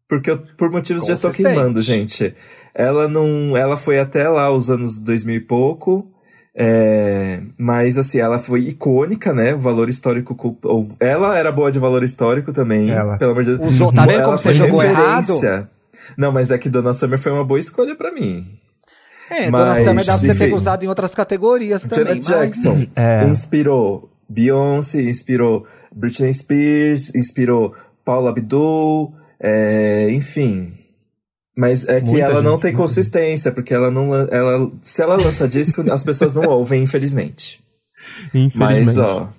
[0.09, 2.33] porque eu, por motivos de eu tô queimando, gente.
[2.73, 3.55] Ela não.
[3.55, 6.11] Ela foi até lá os anos 2000 e pouco.
[6.57, 9.53] é, mas assim, ela foi icônica, né?
[9.53, 10.35] O valor histórico.
[10.99, 12.89] Ela era boa de valor histórico também.
[12.91, 13.17] Ela.
[13.17, 13.71] Pelo amor de Deus.
[13.73, 15.69] Usou- tá vendo como você foi jogou referência.
[16.17, 18.45] Não, mas daqui Dona Summer foi uma boa escolha pra mim.
[19.29, 22.21] É, Dona Mas, Summer dá pra você ter usado em outras categorias também.
[22.21, 23.25] Janet mas- Jackson É.
[23.25, 25.65] inspirou Beyoncé, inspirou
[25.95, 27.73] Britney Spears, inspirou
[28.03, 30.71] Paula Abdul, é, enfim.
[31.57, 34.13] Mas é que Muita ela não gente, tem muita consistência, porque ela não.
[34.13, 37.63] Ela, se ela lança disco, as pessoas não ouvem, infelizmente.
[38.33, 38.85] Infelizmente.
[38.85, 39.29] Mas, ó.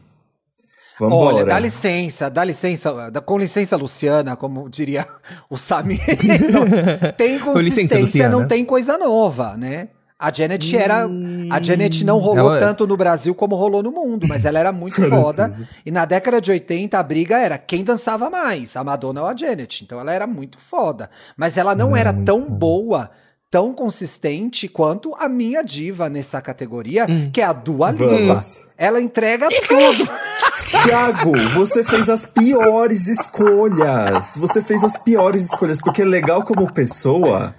[0.99, 1.37] Vambora.
[1.37, 5.07] Olha, dá licença, dá licença, dá- com licença, Luciana, como diria
[5.51, 6.01] o Samir.
[7.17, 8.29] tem licença, consistência, Luciana.
[8.39, 9.89] não tem coisa nova, né?
[10.19, 11.07] A Janet era.
[11.51, 14.59] A Janet não rolou Ela é- tanto no Brasil como rolou no mundo, mas ela
[14.59, 15.51] era muito foda.
[15.85, 19.37] E na década de 80 a briga era quem dançava mais, a Madonna ou a
[19.37, 19.85] Janet.
[19.85, 21.11] Então ela era muito foda.
[21.37, 22.55] Mas ela não Ela era tão foda.
[22.55, 23.11] boa,
[23.51, 27.31] tão consistente quanto a minha diva nessa categoria, Hum.
[27.31, 28.07] que é a Dua Lipa.
[28.07, 28.65] Vamos.
[28.79, 30.09] Ela entrega tudo.
[30.83, 34.37] Tiago, você fez as piores escolhas.
[34.37, 37.55] Você fez as piores escolhas, porque legal como pessoa,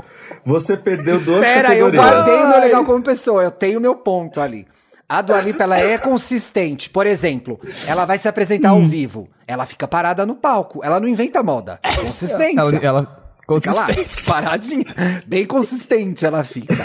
[0.45, 2.03] você perdeu duas Espera, eu categorias.
[2.03, 4.68] guardei o meu legal como pessoa, eu tenho o meu ponto ali.
[5.09, 6.89] A Dua Lipa, ela é consistente.
[6.89, 8.82] Por exemplo, ela vai se apresentar Hum.
[8.82, 9.30] ao vivo.
[9.47, 10.84] Ela fica parada no palco.
[10.84, 11.80] Ela não inventa moda.
[11.82, 12.59] É consistência.
[12.59, 13.16] Ela, ela
[13.56, 13.88] Fica lá,
[14.28, 14.84] paradinha.
[15.26, 16.76] Bem consistente ela fica.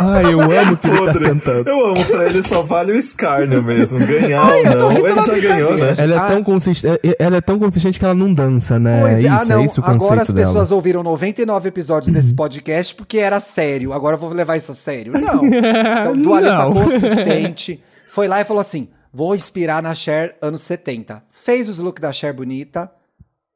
[0.00, 1.52] Ai, eu amo que ele tá.
[1.64, 3.98] Eu amo, pra ele só vale o escárnio mesmo.
[4.04, 5.94] Ganhar Ai, ou não, ele já ganhou, né?
[5.96, 6.26] Ela é, Ah.
[6.28, 9.00] tão consistente, ela é tão consistente que ela não dança, né?
[9.00, 9.60] Pois é isso, ah, não.
[9.60, 10.46] é isso o Agora as dela.
[10.46, 13.92] pessoas ouviram 99 episódios desse podcast porque era sério.
[13.92, 15.12] Agora eu vou levar isso a sério.
[15.12, 15.44] Não.
[15.46, 16.72] Então, Dua Lipa Não.
[16.74, 17.82] consistente.
[18.08, 21.22] Foi lá e falou assim: vou inspirar na Cher anos 70.
[21.30, 22.90] Fez os looks da Cher bonita,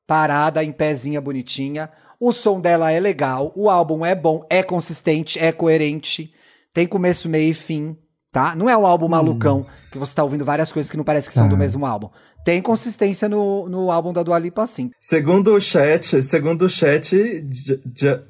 [0.07, 1.89] parada, em pezinha bonitinha.
[2.25, 6.31] O som dela é legal, o álbum é bom, é consistente, é coerente,
[6.73, 7.97] tem começo, meio e fim,
[8.31, 8.55] tá?
[8.55, 11.35] Não é um álbum malucão que você tá ouvindo várias coisas que não parece que
[11.35, 11.59] são do Tá.
[11.59, 12.09] mesmo álbum.
[12.45, 14.91] Tem consistência no, no álbum da Dua Lipa, sim.
[15.01, 17.13] Segundo o chat, segundo o chat,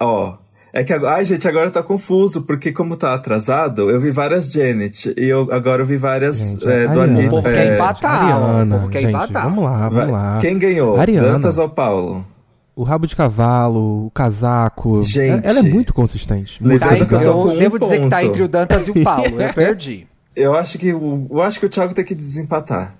[0.01, 0.39] ó.
[0.73, 4.51] É que agora, ai gente, agora tá confuso, porque como tá atrasado, eu vi várias
[4.51, 7.21] Janet e eu agora eu vi várias Gente, é, Dua Ariana.
[7.21, 8.25] Lipa, O povo quer é, empatar.
[8.25, 9.45] Ariana, o povo quer gente, empatar.
[9.45, 10.39] vamos lá, vamos lá.
[10.41, 10.97] Quem ganhou?
[10.99, 11.29] Ariana.
[11.33, 12.32] Dantas ou Paulo?
[12.75, 15.03] O rabo de cavalo, o casaco.
[15.03, 15.47] Gente.
[15.47, 16.63] ela é muito consistente.
[16.63, 18.49] Muito Tá, Lembrando que eu então, eu com um devo dizer que tá entre o
[18.49, 19.41] Dantas e o Paulo.
[19.41, 20.07] Eu perdi.
[20.35, 22.95] Eu acho que o, eu acho que o Thiago tem que desempatar.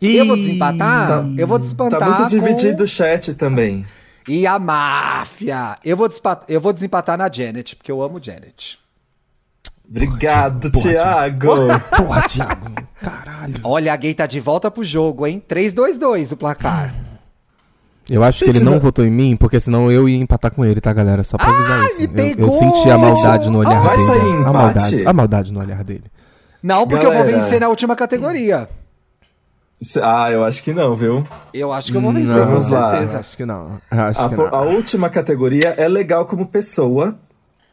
[0.00, 1.06] Eu vou desempatar?
[1.06, 1.98] Tá- eu vou desempatar.
[2.00, 3.84] Tá muito com- dividido o chat também.
[4.26, 5.76] E a máfia.
[5.84, 6.08] Eu vou,
[6.48, 8.78] eu vou desempatar na Janet, porque eu amo Janet.
[9.88, 11.46] Obrigado, Porra, Thiago.
[11.94, 12.72] Porra, Thiago.
[13.02, 13.60] Caralho.
[13.62, 15.42] Olha, a gay tá de volta pro jogo, hein?
[15.46, 16.94] 3-2-2 o placar.
[18.08, 20.64] Eu acho que ele não não- votou em mim, porque senão eu ia empatar com
[20.64, 21.24] ele, tá, galera?
[21.24, 22.00] Só pra avisar isso.
[22.12, 24.08] me Eu- eu, senti a maldade no olhar Vai dele.
[24.08, 24.52] sair a empate?
[24.52, 26.04] maldade, a maldade no olhar dele.
[26.62, 27.38] Não, porque eu vou Galera.
[27.42, 28.68] vencer na última categoria.
[30.02, 31.26] Ah, eu acho que não, viu?
[31.52, 32.90] Eu acho que eu vou vencer, Vamos com lá.
[32.92, 33.18] certeza.
[33.20, 33.78] Acho que não.
[33.90, 34.46] Acho A, que não.
[34.46, 37.16] a última categoria é legal como pessoa.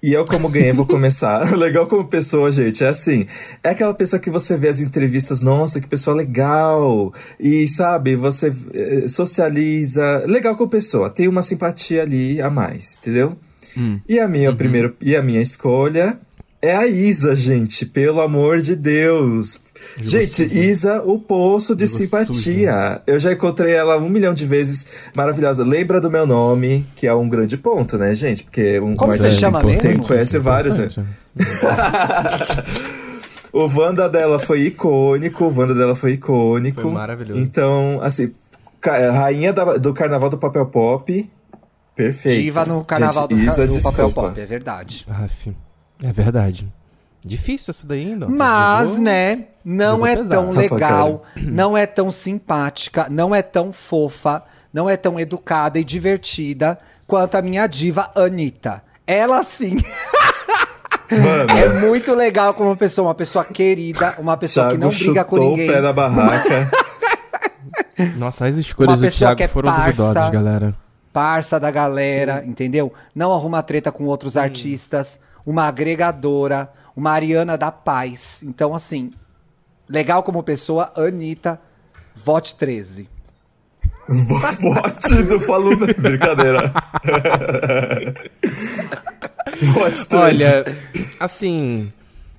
[0.04, 1.40] E eu, como ganhei, vou começar.
[1.56, 3.28] legal como pessoa, gente, é assim.
[3.64, 7.14] É aquela pessoa que você vê as entrevistas, nossa, que pessoa legal.
[7.40, 10.24] E, sabe, você eh, socializa.
[10.26, 11.10] Legal como pessoa.
[11.10, 13.38] Tem uma simpatia ali a mais, entendeu?
[14.10, 16.20] E a minha primeira e a minha escolha
[16.62, 19.60] é a Isa, gente, pelo amor de Deus.
[20.00, 23.02] gente, Isa, o poço de Digo simpatia.
[23.08, 24.86] Eu já encontrei ela um milhão de vezes,
[25.16, 25.64] maravilhosa.
[25.66, 28.44] Lembra do meu nome, que é um grande ponto, né, gente?
[28.44, 30.04] Porque um Como você chama tem- mesmo?
[30.08, 30.78] conhece vários.
[30.78, 30.90] né?
[33.54, 36.82] O Wanda dela foi icônico, o Wanda dela foi icônico.
[36.84, 37.38] Foi maravilhoso.
[37.38, 38.32] Então, assim,
[38.82, 41.30] rainha da- do carnaval do papel pop,
[41.94, 42.42] perfeito.
[42.44, 45.06] Diva no carnaval Gente, do, Isa, do papel pop, é verdade.
[45.10, 45.54] Aff,
[46.04, 46.68] é verdade.
[47.24, 48.28] Difícil essa daí ainda.
[48.28, 50.30] Mas, Jogou- né, não é pesado.
[50.30, 54.44] tão legal, não é tão simpática, não é tão fofa,
[54.74, 58.82] não é tão educada e divertida quanto a minha diva Anitta.
[59.06, 59.78] Ela sim
[61.12, 65.24] Mano, é muito legal como pessoa, uma pessoa querida, uma pessoa que Thiago não briga
[65.26, 65.70] com ninguém.
[65.70, 66.72] o pé da barraca.
[68.18, 70.02] Nossa, as escolhas Uma do Thiago que é foram parça.
[70.02, 70.74] duvidosas, galera.
[71.12, 72.94] parça da galera, entendeu?
[73.14, 78.42] Não arruma treta com outros artistas, uma agregadora, uma Ariana da Paz.
[78.44, 79.12] Então, assim,
[79.88, 81.60] legal como pessoa, Anitta,
[82.16, 83.10] vote 13.
[84.08, 85.88] Vote do Faluna.
[85.98, 86.74] Brincadeira.
[89.62, 90.16] Vote 13.
[90.16, 90.66] Olha,
[91.20, 91.94] assim,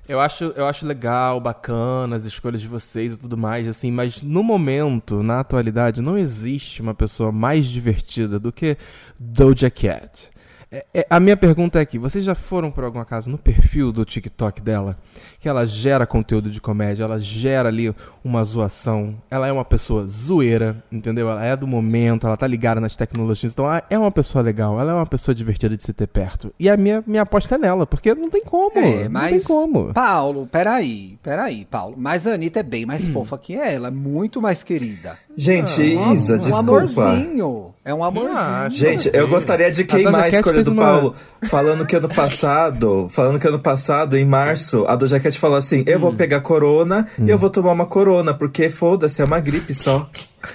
[0.08, 4.20] eu acho, eu acho legal, bacana as escolhas de vocês e tudo mais, assim, mas
[4.22, 8.76] no momento, na atualidade, não existe uma pessoa mais divertida do que
[9.18, 10.30] Doja Cat.
[10.74, 13.92] É- é- a minha pergunta é aqui, vocês já foram por algum acaso no perfil
[13.92, 14.96] do TikTok dela?
[15.38, 17.94] Que ela gera conteúdo de comédia, ela gera ali
[18.24, 21.28] uma zoação, ela é uma pessoa zoeira, entendeu?
[21.28, 24.80] Ela é do momento, ela tá ligada nas tecnologias, então ela é uma pessoa legal,
[24.80, 26.50] ela é uma pessoa divertida de se ter perto.
[26.58, 29.44] E a minha, minha aposta é nela, porque não tem como, É, não mas.
[29.44, 29.92] tem como.
[29.92, 31.96] Paulo, peraí, peraí, Paulo.
[31.98, 33.12] Mas a Anitta é bem mais Hum.
[33.12, 35.18] fofa que ela, é muito mais querida.
[35.36, 36.70] Gente, Um- Isa, um desculpa.
[37.02, 37.71] amorzinho.
[37.84, 38.38] É um amorzinho.
[38.38, 38.76] acho.
[38.76, 41.14] Gente, eu gostaria de A queimar a Cat escolha do uma- Paulo,
[41.50, 45.82] falando que ano passado, falando que ano passado, em março, a Doja Cat falou assim:
[45.86, 46.00] eu Hum.
[46.02, 50.08] vou pegar corona e eu vou tomar uma corona, porque foda-se, é uma gripe só.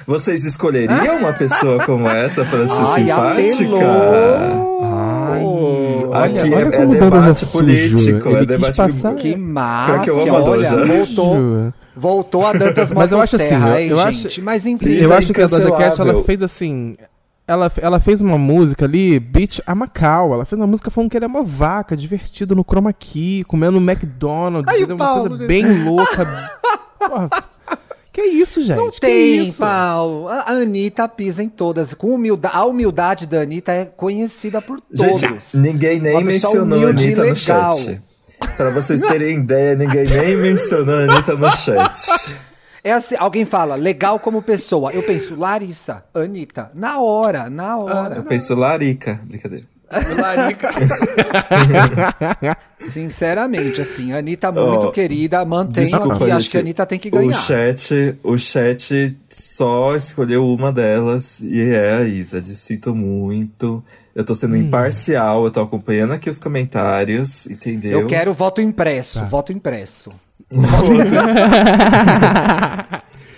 [0.05, 3.63] Vocês escolheriam uma pessoa como essa pra ser Ai, simpática?
[3.63, 4.93] apelou.
[6.13, 10.35] Ai, Aqui olha é- é debate político, é debate- passar- Que máfia, que eu amo
[10.35, 10.85] a olha, Doja.
[10.85, 11.37] voltou,
[11.95, 14.41] voltou a Dantas Mas eu acho assim, eu- eu acho- gente?
[14.41, 16.95] Mas enfim, eu é acho que a Doja Cat, ela fez assim...
[17.47, 20.33] Ela, ela fez uma música ali, Beach a Macau.
[20.33, 23.79] Ela fez uma música falando que ele é uma vaca, divertido no chroma key, comendo
[23.79, 24.69] no McDonald's.
[24.75, 24.97] Entendeu?
[24.97, 25.47] uma Paulo, coisa né?
[25.47, 26.51] bem louca.
[26.99, 27.29] Porra,
[28.11, 28.77] que isso, gente?
[28.77, 29.59] Não que tem, isso?
[29.59, 30.27] Paulo.
[30.27, 31.93] A Anitta pisa em todas.
[31.93, 35.53] Com humildade, a humildade da Anitta é conhecida por Gente, todos.
[35.53, 38.01] ninguém nem mencionou a Anitta no chat.
[38.57, 42.37] Pra vocês terem ideia, ninguém nem mencionou a Anitta no chat.
[42.87, 44.91] É assim, alguém fala, legal como pessoa.
[44.93, 46.71] Eu penso, Larissa, Anitta.
[46.73, 48.21] Na hora, na Eu hora.
[48.23, 49.19] penso Larica.
[49.25, 49.65] Brincadeira.
[50.17, 50.69] Larica.
[52.85, 56.31] Sinceramente, assim, Anitta muito Oh, querida, mantenho Desculpa, aqui.
[56.31, 56.51] Acho gente.
[56.51, 57.31] que a Anitta tem que O ganhar.
[57.33, 62.41] chat, o chat só escolheu uma delas e é a Isa.
[62.41, 63.83] De sinto muito.
[64.15, 64.35] Eu tô Hum.
[64.35, 68.01] sendo imparcial, eu tô acompanhando aqui os comentários, entendeu?
[68.01, 69.25] Eu quero voto impresso, Tá.
[69.25, 70.09] voto impresso.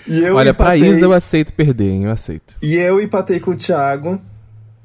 [0.07, 2.05] E eu Olha, pra empatei, Isa eu aceito perder, hein?
[2.05, 2.55] Eu aceito.
[2.64, 4.20] E eu empatei com o Thiago,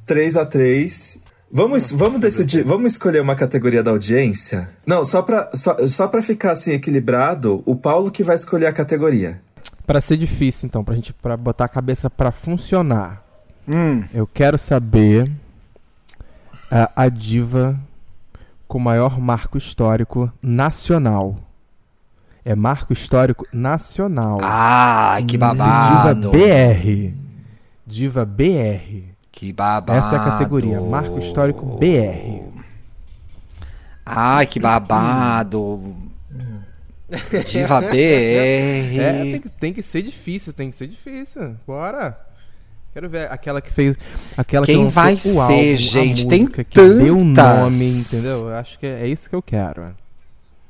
[0.06, 1.18] 3 a 3
[1.50, 4.68] Vamos, vamos decidir, vamos escolher uma categoria da audiência?
[4.84, 8.72] Não, só pra, só, só pra ficar assim equilibrado, o Paulo que vai escolher a
[8.72, 9.40] categoria.
[9.86, 13.24] Pra ser difícil, então, pra gente pra botar a cabeça pra funcionar,
[13.66, 15.30] Hum, eu quero saber
[16.70, 17.78] a, a diva
[18.68, 21.38] com maior marco histórico nacional.
[22.44, 24.38] É marco histórico nacional.
[24.42, 26.30] Ai, que Diva babado.
[26.30, 27.14] BR.
[27.86, 29.14] Diva BR.
[29.32, 29.98] Que babado.
[29.98, 32.44] Essa é a categoria, marco histórico BR.
[34.04, 35.96] Ai, que babado.
[37.46, 37.94] Diva BR.
[38.96, 41.56] É, tem que, tem que ser difícil, tem que ser difícil.
[41.66, 42.18] Bora.
[42.92, 43.96] Quero ver aquela que fez.
[44.36, 46.28] Aquela Quem que vai o ser, álbum, gente?
[46.28, 47.58] Tem que deu o tantas.
[47.58, 48.48] nome, entendeu?
[48.48, 49.94] Eu acho que é, é isso que eu quero.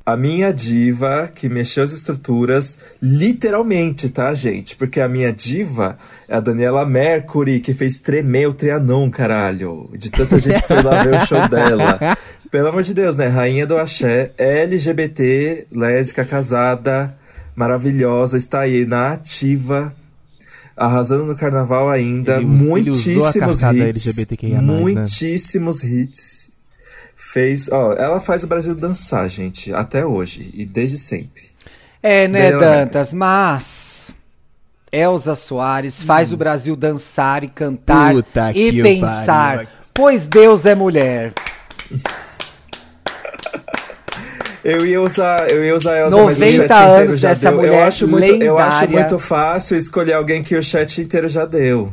[0.07, 4.77] A minha diva que mexeu as estruturas, literalmente, tá, gente?
[4.77, 5.97] Porque a minha diva
[6.29, 9.89] é a Daniela Mercury, que fez tremer o Trianon, caralho.
[9.97, 11.99] De tanta gente que foi lá ver o show dela.
[12.51, 13.29] Pelo amor de Deus, né?
[13.29, 17.17] Rainha do axé, LGBT, lésbica, casada,
[17.57, 19.95] maravilhosa, está aí na ativa.
[20.77, 24.07] Arrasando no carnaval ainda, Ele ele muitíssimos cartada hits.
[24.07, 24.61] LGBTQIA+, né?
[24.61, 26.51] muitíssimos hits.
[27.17, 31.45] Fez, ó, ela faz o Brasil dançar, gente, até hoje e desde sempre.
[32.03, 33.13] É, né, Daniela Dantas?
[33.13, 34.15] Mas.
[34.93, 39.57] Elza Soares faz o Brasil dançar e cantar Puta e pensar.
[39.57, 39.69] pariu.
[39.93, 41.33] Pois Deus é mulher.
[44.65, 47.29] Eu ia usar, eu ia usar a Elsa, mas o 90 chat inteiro anos já
[47.29, 47.65] dessa deu.
[47.65, 51.93] Eu acho, muito, eu acho muito fácil escolher alguém que o chat inteiro já deu.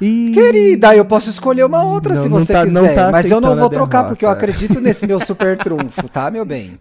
[0.00, 2.72] Ih, Querida, eu posso escolher uma outra Não, se não você tá- quiser.
[2.72, 4.08] não tá mas eu não vou trocar derrota.
[4.08, 6.78] porque eu acredito nesse meu super trunfo, tá, meu bem?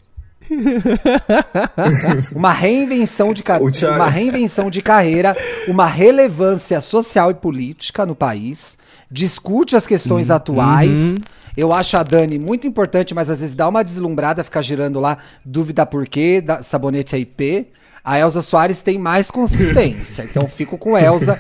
[2.36, 5.36] Uma reinvenção de ca- O Thiago- uma reinvenção de carreira,
[5.68, 8.78] uma relevância social e política no país,
[9.12, 11.16] discute as questões atuais.
[11.58, 15.18] Eu acho a Dani muito importante, mas às vezes dá uma deslumbrada, ficar girando lá,
[15.46, 17.68] dúvida por quê, da sabonete IP.
[18.04, 21.38] A Elza Soares tem mais consistência, então fico com Elza.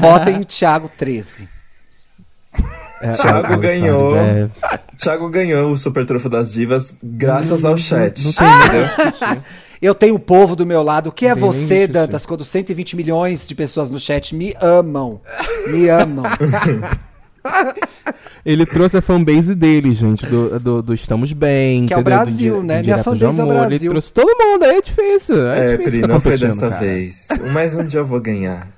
[0.00, 1.48] Votem Thiago 13.
[3.00, 4.16] é, Thiago é, ganhou.
[4.16, 4.48] é,
[4.96, 8.24] Thiago ganhou o Super Trofo das Divas graças ao chat.
[8.24, 9.42] não tem nem
[9.80, 11.08] Eu tenho o povo do meu lado.
[11.08, 11.86] O que é Tem nem você.
[11.86, 15.20] Dantas, quando 120 milhões de pessoas no chat me amam?
[15.68, 16.24] Me amam.
[18.44, 21.86] Ele trouxe a fanbase dele, gente, do, do, do Estamos Bem.
[21.86, 22.18] Que é o entendeu?
[22.18, 22.62] Do Brasil, né?
[22.62, 23.56] do Minha Direto de fanbase é o Amor.
[23.56, 23.90] Ele Brasil.
[23.90, 25.48] trouxe todo mundo, aí é difícil.
[25.50, 26.80] É, É, difícil Pri, não foi dessa cara.
[26.80, 27.28] vez.
[27.52, 28.68] Mas um dia eu vou ganhar.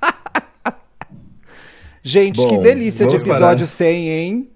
[2.03, 3.65] Gente, Bom, que delícia de episódio parar.
[3.65, 4.49] 100, hein?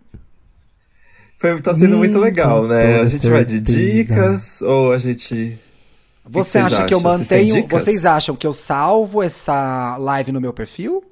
[1.37, 3.01] Foi, tá sendo muito legal, né?
[3.01, 5.57] A gente vai de dicas ou a gente.
[6.27, 7.11] Você vocês acha que eu acham?
[7.11, 7.53] Vocês mantenho.
[7.53, 7.83] dicas?
[7.83, 11.03] Vocês acham que eu salvo essa live no meu perfil?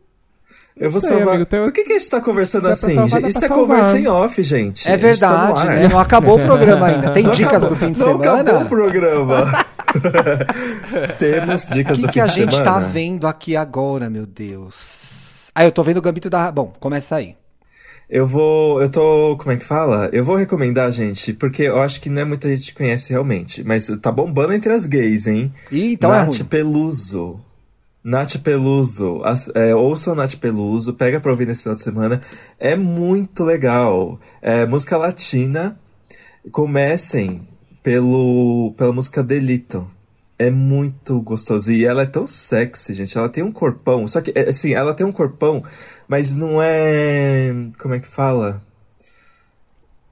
[0.76, 1.36] Eu vou Sei, salvar.
[1.36, 2.96] amigo, tem- Por que, que a gente tá conversando assim?
[2.96, 3.58] salvar, Isso é salvar.
[3.58, 4.88] conversa em off, gente.
[4.90, 5.76] É A gente tá verdade, ar.
[5.76, 5.88] né?
[5.88, 7.12] Não acabou o programa ainda.
[7.12, 8.42] Tem Não dicas acabou- do fim de não semana?
[8.42, 9.66] acabou o programa.
[11.20, 12.72] Temos O dicas que, do que fim a de gente semana.
[12.72, 15.50] tá vendo aqui agora, meu Deus?
[15.56, 16.52] Ah, eu tô vendo o Gambito da.
[16.52, 17.36] Bom, começa aí.
[18.10, 18.82] Eu vou.
[18.82, 19.38] Eu tô.
[19.38, 20.10] Como é que fala?
[20.12, 23.64] Eu vou recomendar, gente, porque eu acho que não é muita gente que conhece realmente.
[23.64, 25.54] Mas tá bombando entre as gays, hein?
[25.72, 26.44] Ih, então é Nath ruim.
[26.46, 27.40] Peluso.
[28.04, 29.22] Nath Peluso.
[29.24, 32.20] As, é, ouçam Nath Peluso, pega pra ouvir nesse final de semana.
[32.60, 34.20] É muito legal.
[34.42, 35.80] É música latina.
[36.52, 37.48] Comecem
[37.82, 39.88] pelo, pela música Delito.
[40.38, 41.72] É muito gostoso.
[41.72, 43.18] E ela é tão sexy, gente.
[43.18, 44.06] Ela tem um corpão.
[44.08, 45.64] Só que, é, assim, ela tem um corpão,
[46.08, 47.54] mas não é.
[47.80, 48.62] Como é que fala?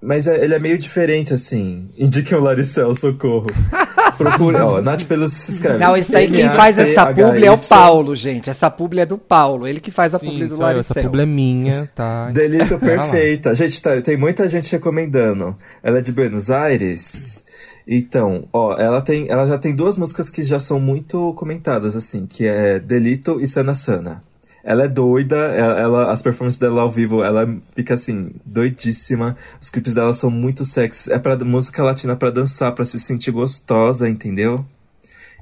[0.01, 1.89] Mas é- ele é meio diferente, assim.
[1.97, 3.47] Indiquem o Laricel, socorro.
[4.23, 5.79] Procure, ó, Nath Peluso se escreve.
[5.79, 8.49] Não, isso aí quem faz essa publi é o Paulo, gente.
[8.49, 9.67] Essa publi é do Paulo.
[9.67, 11.03] Ele que faz a publi do eu, essa Laricel.
[11.03, 12.29] publi é minha, tá?
[12.31, 13.53] Delito perfeita.
[13.55, 15.55] Gente, tá, tem muita gente recomendando.
[15.83, 17.43] Ela é de Buenos Aires.
[17.87, 22.25] Então, ó, ela tem, ela já tem duas músicas que já são muito comentadas, assim,
[22.25, 24.23] que é Delito e Sana Sana.
[24.63, 29.35] Ela é doida, ela, ela- as performances dela ao vivo, ela fica assim, doidíssima.
[29.59, 31.11] Os clipes dela são muito sexy.
[31.11, 34.63] É pra música latina pra dançar, pra se sentir gostosa, entendeu?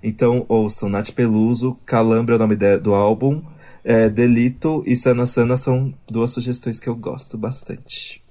[0.01, 3.41] Então, ouçam Nath Peluso, Calambra é o nome de- do álbum.
[3.83, 8.21] É, Delito e Sana Sana são duas sugestões que eu gosto bastante.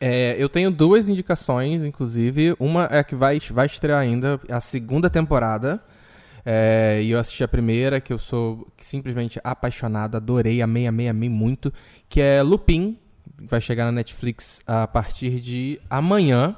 [0.00, 2.54] É, eu tenho duas indicações, inclusive.
[2.58, 5.80] Uma é que vai, vai estrear ainda, a segunda temporada.
[6.48, 11.28] É, e eu assisti a primeira, que eu sou simplesmente apaixonado, adorei, amei, amei, amei
[11.28, 11.72] muito.
[12.08, 12.96] Que é Lupin,
[13.36, 16.56] vai chegar na Netflix a partir de amanhã.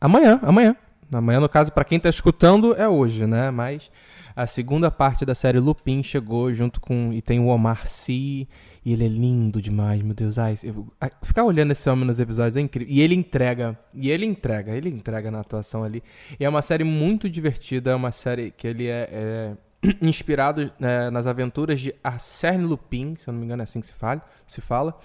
[0.00, 0.76] Amanhã, amanhã.
[1.12, 3.50] Amanhã, no caso, pra quem tá escutando, é hoje, né?
[3.50, 3.90] Mas
[4.36, 7.12] a segunda parte da série Lupin chegou junto com.
[7.12, 8.48] E tem o Omar Sy.
[8.84, 10.38] E ele é lindo demais, meu Deus.
[10.38, 10.86] Ai, eu-
[11.22, 12.92] ficar olhando esse homem nos episódios é incrível.
[12.92, 13.78] E ele entrega.
[13.92, 16.02] E ele entrega, ele entrega na atuação ali.
[16.38, 19.08] E é uma série muito divertida, é uma série que ele é.
[19.10, 19.56] é
[20.02, 23.86] inspirado né, nas aventuras de Arsène Lupin, se eu não me engano é assim que
[23.86, 24.98] se fala, se fala.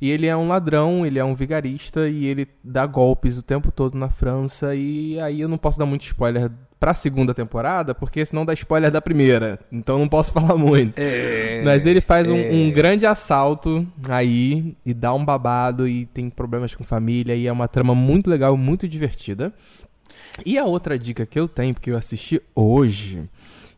[0.00, 3.72] E ele é um ladrão, ele é um vigarista e ele dá golpes o tempo
[3.72, 4.74] todo na França.
[4.74, 6.50] E aí eu não posso dar muito spoiler
[6.80, 9.58] pra segunda temporada, porque senão dá spoiler da primeira.
[9.70, 10.94] Então não posso falar muito.
[10.96, 16.30] É, Mas ele faz um, um grande assalto aí e dá um babado e tem
[16.30, 19.52] problemas com família e é uma trama muito legal, muito divertida.
[20.46, 23.28] E a outra dica que eu tenho, porque eu assisti hoje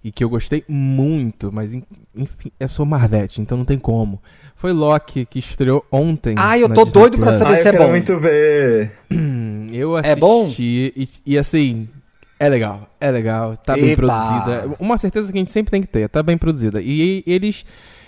[0.05, 1.83] e que eu gostei muito, mas en-
[2.15, 4.23] enfim, eu sou Marvete, então não tem como.
[4.57, 6.35] Foi Loki que estreou ontem.
[6.39, 7.39] Ah, eu tô Disney doido pra Plus.
[7.39, 7.91] saber Ai, se eu é quero bom.
[7.91, 8.93] muito ver.
[9.73, 10.53] Eu assisti É bom?
[10.59, 11.89] E, e assim,
[12.41, 14.75] é legal, é legal, tá bem produzida.
[14.81, 16.81] Uma certeza que a gente sempre tem que ter, tá bem produzida.
[16.81, 17.67] E eles,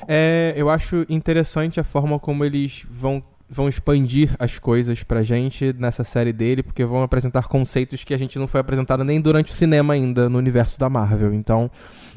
[0.09, 5.75] é, eu acho interessante a forma como eles vão, vão expandir as coisas pra gente
[5.79, 9.53] nessa série dele, porque vão apresentar conceitos que a gente não foi apresentado nem durante
[9.53, 11.35] o cinema ainda no universo da Marvel.
[11.35, 11.71] Então,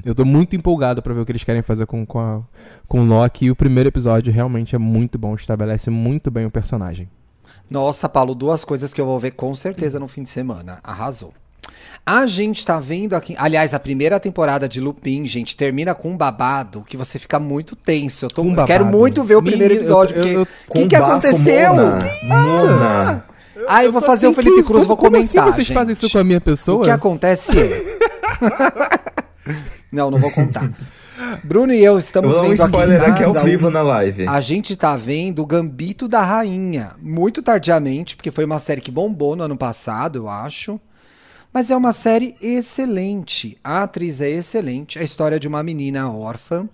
[0.06, 2.42] eu tô muito empolgado pra ver o que eles querem fazer com, com, a,
[2.88, 3.48] com o Loki.
[3.48, 7.10] E o primeiro episódio realmente é muito bom, estabelece muito bem o personagem.
[7.70, 10.80] Nossa, Paulo, duas coisas que eu vou ver com certeza no fim de semana.
[10.82, 11.34] Arrasou.
[12.06, 13.36] A gente tá vendo aqui.
[13.38, 17.76] Aliás, a primeira temporada de Lupin, gente, termina com um babado que você fica muito
[17.76, 18.26] tenso.
[18.26, 20.16] Eu tô, Um eu quero muito ver o primeiro Menino, episódio.
[20.16, 21.74] eu- porque eu- o que, que aconteceu?
[21.74, 22.10] Mona.
[22.24, 23.26] Mona.
[23.68, 25.44] Ah, eu vou fazer o Assim, Felipe que- Cruz, vou como- como comentar.
[25.46, 25.74] assim vocês gente.
[25.74, 26.80] fazem isso com a minha pessoa?
[26.80, 27.98] O que acontece é.
[29.92, 30.70] não, não vou contar.
[31.44, 33.70] Bruno e eu Eu estamos vou um vendo spoiler aqui, em aqui ao casa vivo
[33.70, 34.28] na live.
[34.28, 38.92] A gente tá vendo o Gambito da Rainha, muito tardiamente, porque foi uma série que
[38.92, 40.80] bombou no ano passado, eu acho.
[41.56, 43.58] Mas é uma série excelente.
[43.64, 45.00] A atriz é excelente.
[45.00, 46.68] É a história de uma menina órfã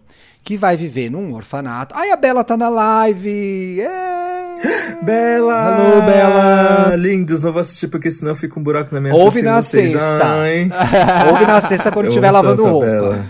[0.43, 1.93] que vai viver num orfanato.
[1.95, 3.79] Ai, a Bela tá na live!
[3.79, 4.55] É!
[5.05, 5.53] Bela!
[5.53, 6.95] Alô, Bela!
[6.95, 9.99] Lindos, não vou assistir porque senão fica um buraco na minha Ouve na sexta.
[11.29, 12.85] Ouve na sexta quando estiver lavando roupa.
[12.87, 13.25] Bela.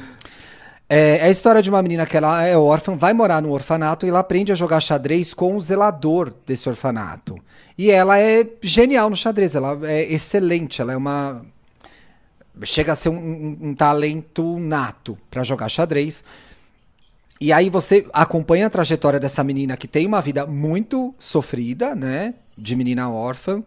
[0.94, 4.06] É, é a história de uma menina que ela é órfã, vai morar no orfanato
[4.06, 7.38] e ela aprende a jogar xadrez com o zelador desse orfanato.
[7.78, 11.46] E ela é genial no xadrez, ela é excelente, ela é uma.
[12.64, 16.24] Chega a ser um, um- um talento nato pra jogar xadrez.
[17.42, 22.36] E aí você acompanha a trajetória dessa menina que tem uma vida muito sofrida, né?
[22.56, 23.64] De menina órfã,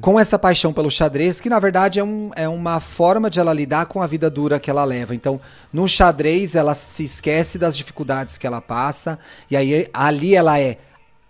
[0.00, 3.52] com essa paixão pelo xadrez, que na verdade é, um- é uma forma de ela
[3.52, 5.14] lidar com a vida dura que ela leva.
[5.14, 5.40] Então,
[5.72, 9.16] no xadrez, ela se esquece das dificuldades que ela passa,
[9.48, 10.78] e aí ali ela é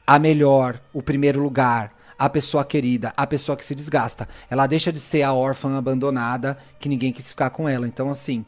[0.07, 4.27] a melhor, o primeiro lugar, a pessoa querida, a pessoa que se desgasta.
[4.49, 7.87] Ela deixa de ser a órfã abandonada que ninguém quis ficar com ela.
[7.87, 8.47] Então, assim,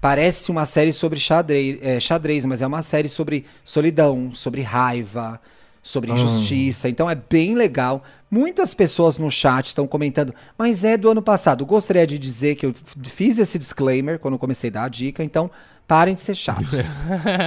[0.00, 5.40] parece uma série sobre xadrez, é, xadrez mas é uma série sobre solidão, sobre raiva,
[5.82, 6.88] sobre injustiça.
[6.88, 8.02] Então é bem legal.
[8.30, 11.64] Muitas pessoas no chat estão comentando, mas é do ano passado.
[11.64, 12.74] Gostaria de dizer que eu
[13.04, 15.50] fiz esse disclaimer quando eu comecei a dar a dica, então
[15.86, 16.98] parem de ser chatos.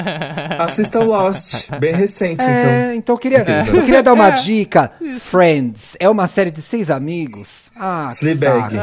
[0.58, 2.52] Assista Lost, bem recente, então.
[2.52, 4.92] É, então eu queria, eu queria dar uma dica.
[5.20, 7.72] Friends é uma série de seis amigos.
[7.76, 8.76] Ah, Fleabag.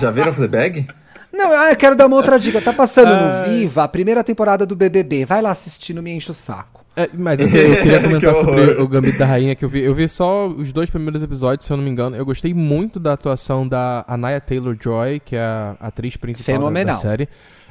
[0.00, 0.86] Já viram Fleabag?
[1.32, 2.60] Não, ah, eu quero dar uma outra dica.
[2.60, 5.24] Tá passando no Viva a primeira temporada do BBB.
[5.24, 6.82] Vai lá assistir, não me enche o saco.
[6.94, 9.80] É, mas eu, eu queria comentar Que sobre o Gambito da Rainha que eu vi.
[9.80, 12.14] Eu vi só os dois primeiros episódios, se eu não me engano.
[12.14, 16.96] Eu gostei muito da atuação da Anaya Taylor-Joy, que é a atriz principal da- Fenomenal.
[16.96, 17.28] da série.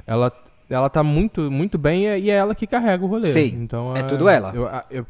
[0.07, 0.31] Ela,
[0.67, 3.27] ela tá muito, muito bem e é ela que carrega o rolê.
[3.31, 4.51] Sim, então, é tudo ela.
[4.55, 5.05] eu- a- eu-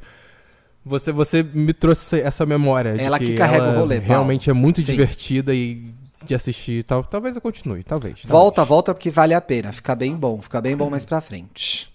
[0.83, 2.95] você, você me trouxe essa memória.
[2.95, 4.09] de Ela que carrega ela o rolê, Paulo.
[4.09, 4.91] Realmente é muito Sim.
[4.91, 5.93] divertida e
[6.23, 6.83] de assistir.
[6.83, 8.15] Tal, talvez eu continue, talvez.
[8.21, 8.29] talvez.
[8.29, 9.71] Volta, volta, porque vale a pena.
[9.71, 11.89] Fica bem bom, fica bem bom mais pra frente.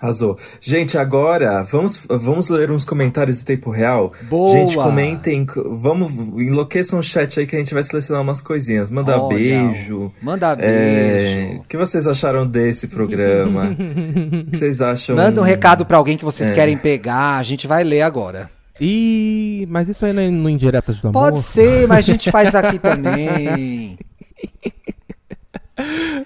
[0.00, 0.36] Arrasou.
[0.60, 4.12] Gente, agora vamos, vamos ler uns comentários em tempo real.
[4.24, 4.50] Boa.
[4.52, 5.46] Gente, comentem.
[5.46, 6.12] co- Vamos,
[6.42, 8.90] enlouqueçam o chat aí que a gente vai selecionar umas coisinhas.
[8.90, 10.12] Manda Olha, beijo.
[10.20, 11.60] Manda É, beijo.
[11.60, 13.70] O que vocês acharam desse programa?
[13.70, 15.16] O que vocês acham?
[15.16, 16.52] Manda um recado pra alguém que vocês É.
[16.52, 17.38] querem pegar.
[17.38, 18.50] A gente vai ler agora.
[18.80, 21.22] Ih, mas isso aí não é no Indiretas do Amor?
[21.22, 23.96] Pode ser, mas a gente faz aqui também.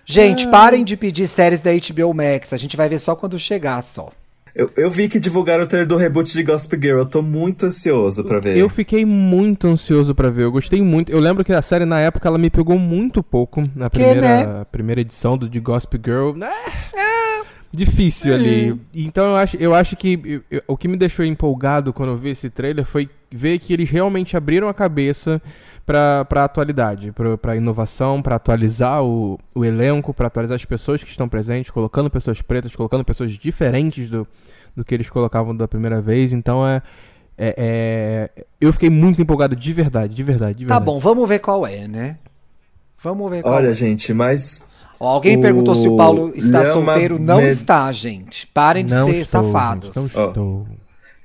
[0.05, 2.53] Gente, parem de pedir séries da HBO Max.
[2.53, 4.11] A gente vai ver só quando chegar, só.
[4.55, 6.99] Eu, eu vi que divulgaram o trailer do reboot de Gossip Girl.
[6.99, 8.57] Eu tô muito ansioso pra ver.
[8.57, 10.44] Eu fiquei muito ansioso pra ver.
[10.44, 11.12] Eu gostei muito.
[11.12, 14.20] Eu lembro que a série na época ela me pegou muito pouco na Que, primeira,
[14.20, 14.66] né?
[14.72, 16.32] primeira edição do de Gossip Girl.
[16.42, 17.38] É,
[17.72, 18.80] difícil ali.
[18.94, 22.16] Então eu acho, eu acho que eu- eu- o que me deixou empolgado quando eu
[22.16, 25.40] vi esse trailer foi ver que eles realmente abriram a cabeça
[25.84, 31.02] pra, pra atualidade, pra, pra inovação, pra atualizar o, o elenco, pra atualizar as pessoas
[31.02, 34.26] que estão presentes, colocando pessoas pretas, colocando pessoas diferentes do,
[34.76, 36.32] do que eles colocavam da primeira vez.
[36.32, 36.82] Então é.
[37.40, 37.54] é-
[38.36, 40.84] é- eu fiquei muito empolgado de verdade, de verdade, de Tá verdade.
[40.84, 42.18] bom, vamos ver qual é, né?
[43.00, 43.72] Vamos ver qual Olha, é.
[43.72, 44.64] gente, mas
[45.01, 47.18] Ó, alguém o perguntou se o Paulo está Lhama solteiro.
[47.18, 48.46] Não Med- está, gente.
[48.49, 49.88] Parem de Não ser estou, safados.
[49.88, 50.61] gente, não estou.
[50.62, 50.66] o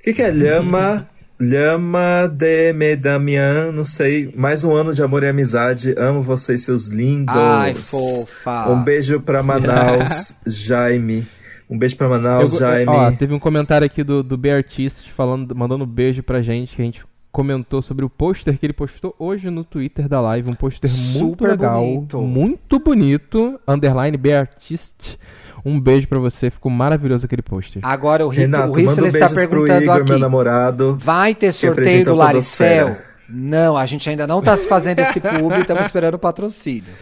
[0.02, 1.08] que, que é Lhama?
[1.40, 4.32] Lhama de Medamian, não sei.
[4.36, 5.92] Mais um ano de amor e amizade.
[5.98, 7.34] Amo vocês, seus lindos.
[7.36, 8.70] Ai, fofa.
[8.70, 11.26] Um beijo pra Manaus, Jaime.
[11.68, 12.86] Um beijo pra Eu Manaus, go- Jaime.
[12.90, 16.76] ó, teve um comentário aqui do, do B Artist falando, mandando um beijo pra gente,
[16.76, 17.02] que a gente
[17.34, 21.18] comentou sobre o pôster que ele postou hoje no Twitter da live, um pôster muito
[21.18, 22.22] Super legal, bonito.
[22.22, 25.18] muito bonito, underline B Artist.
[25.64, 27.82] Um beijo pra você, ficou maravilhoso aquele pôster.
[27.84, 30.10] Agora o, Rito, Renato, o um está perguntando Igor, aqui.
[30.10, 30.96] meu namorado.
[31.00, 32.96] Vai ter sorteio do Laricel?
[33.28, 36.92] Não, a gente ainda não está se fazendo esse público, estamos esperando o patrocínio.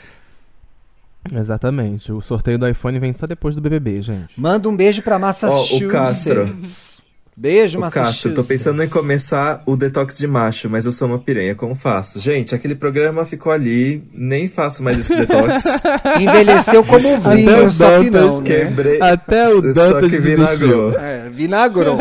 [1.31, 4.41] Exatamente, o sorteio do iPhone vem só depois do BBB, gente.
[4.41, 5.93] Manda um beijo pra Massachusetts.
[5.93, 7.02] Castro.
[7.35, 8.23] Beijo, O Massachusetts.
[8.25, 11.75] Castro, tô pensando em começar o detox de macho, mas eu sou uma piranha, como
[11.75, 12.21] faço?
[12.21, 15.65] Gente, aquele programa ficou ali, nem faço mais esse detox.
[16.21, 18.47] Envelheceu como Até vinho, o só que não, né?
[18.47, 19.01] Quebrei.
[19.01, 20.37] Até o Só Dantas que desistiu.
[20.37, 20.99] vinagrou.
[20.99, 21.99] É, Vinagrou.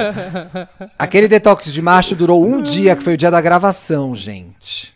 [0.99, 4.93] Aquele detox de macho durou um dia, que foi o dia da gravação, gente.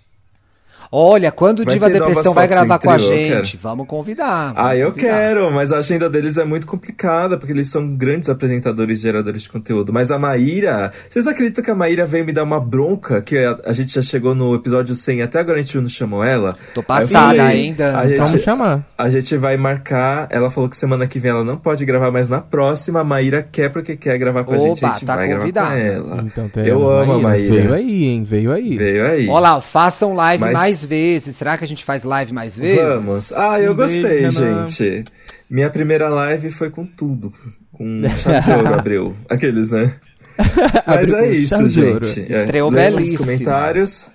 [0.97, 4.53] Olha, quando o Vai Diva Depressão vai gravar com a gente, vamos convidar.
[4.53, 5.09] vamos Ah, eu convidar.
[5.11, 9.41] quero, mas a agenda deles é muito complicada, porque eles são grandes apresentadores e geradores
[9.41, 9.91] de conteúdo.
[9.91, 13.21] Mas a Maíra, vocês acreditam que a Maíra veio me dar uma bronca?
[13.21, 16.23] Que a, a gente já chegou no episódio 100, até agora a gente não chamou
[16.23, 16.55] ela.
[16.73, 17.97] Tô passada falei, ainda.
[17.97, 18.85] A gente, Vamos chamar.
[18.97, 22.29] A gente vai marcar, ela falou que semana que vem ela não pode gravar, mas
[22.29, 25.15] na próxima a Maíra quer porque quer gravar com a gente, a Opa, gente tá
[25.17, 25.75] vai convidada.
[25.75, 26.23] gravar com ela.
[26.25, 27.53] Então, eu amo a Maíra.
[27.53, 28.23] Veio aí, hein?
[28.23, 28.77] Veio aí.
[28.77, 29.27] Veio aí.
[29.27, 31.35] Olha lá, façam live Mas- mais vezes.
[31.35, 32.81] Será que a gente faz live mais vezes?
[32.81, 33.31] Vamos.
[33.33, 34.67] Ah, eu Um beijo, gostei, Renan.
[34.69, 35.03] gente.
[35.49, 37.33] Minha primeira live foi com tudo.
[37.73, 39.15] Com chave de ouro, abriu.
[39.29, 39.93] Aqueles, né?
[40.87, 42.25] Mas é isso, gente.
[42.31, 43.19] É, Estreou belíssima.
[43.19, 44.07] comentários.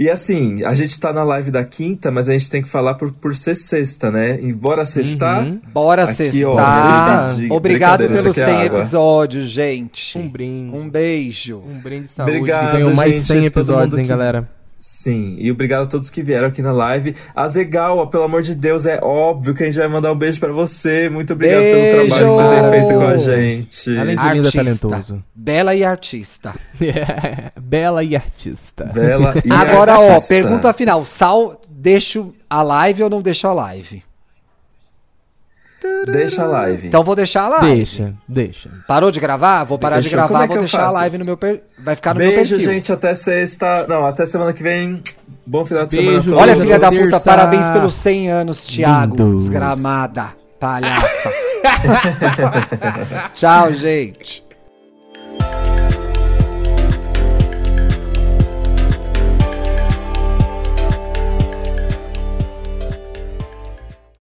[0.00, 2.94] E assim, a gente tá na live da quinta, mas a gente tem que falar
[2.94, 4.38] por, por ser sexta, né?
[4.40, 5.40] Embora sexta.
[5.40, 5.60] Uhum.
[5.74, 6.46] Bora Aqui, sextar.
[7.24, 8.78] ó, brinde- Obrigado pelos isso aqui é 100 água.
[8.78, 10.16] episódios, gente.
[10.16, 10.76] Um brinde.
[10.76, 11.60] Um beijo.
[11.68, 12.36] Um brinde de saúde.
[12.36, 14.48] Obrigado, que mais gente, 100 todo episódios, hein, que- galera?
[14.78, 17.14] Sim, e obrigado a todos que vieram aqui na live.
[17.34, 20.38] A Zegal, pelo amor de Deus, é óbvio que a gente vai mandar um beijo
[20.38, 21.08] pra você.
[21.08, 21.96] Muito obrigado Beijo!
[21.96, 23.98] pelo trabalho que você tem feito com a gente.
[23.98, 25.24] Além de é talentoso.
[25.34, 26.54] Bela e artista.
[27.60, 28.84] Bela e artista.
[28.84, 30.28] Bela e Agora, ó, artista.
[30.28, 31.04] pergunta final.
[31.04, 34.04] Sal, deixo a live ou não deixo a live?
[36.10, 36.88] Deixa a live.
[36.88, 37.76] Então vou deixar a live.
[37.76, 38.70] Deixa, deixa.
[38.86, 39.64] Parou de gravar?
[39.64, 40.94] Vou parar de gravar, é vou deixar a faço?
[40.96, 41.62] live no meu per...
[41.78, 42.72] Vai ficar no meu Beijo, perfil.
[42.72, 42.92] gente.
[42.92, 43.86] Até sexta.
[43.86, 45.02] Não, até semana que vem.
[45.46, 46.36] Bom final de Beijo, semana.
[46.36, 46.42] a.
[46.42, 49.16] Olha, filha da puta, parabéns pelos 100 anos, Thiago.
[49.16, 49.42] Lindos.
[49.42, 50.28] Desgramada.
[50.58, 51.32] Palhaça.
[53.34, 54.47] Tchau, gente.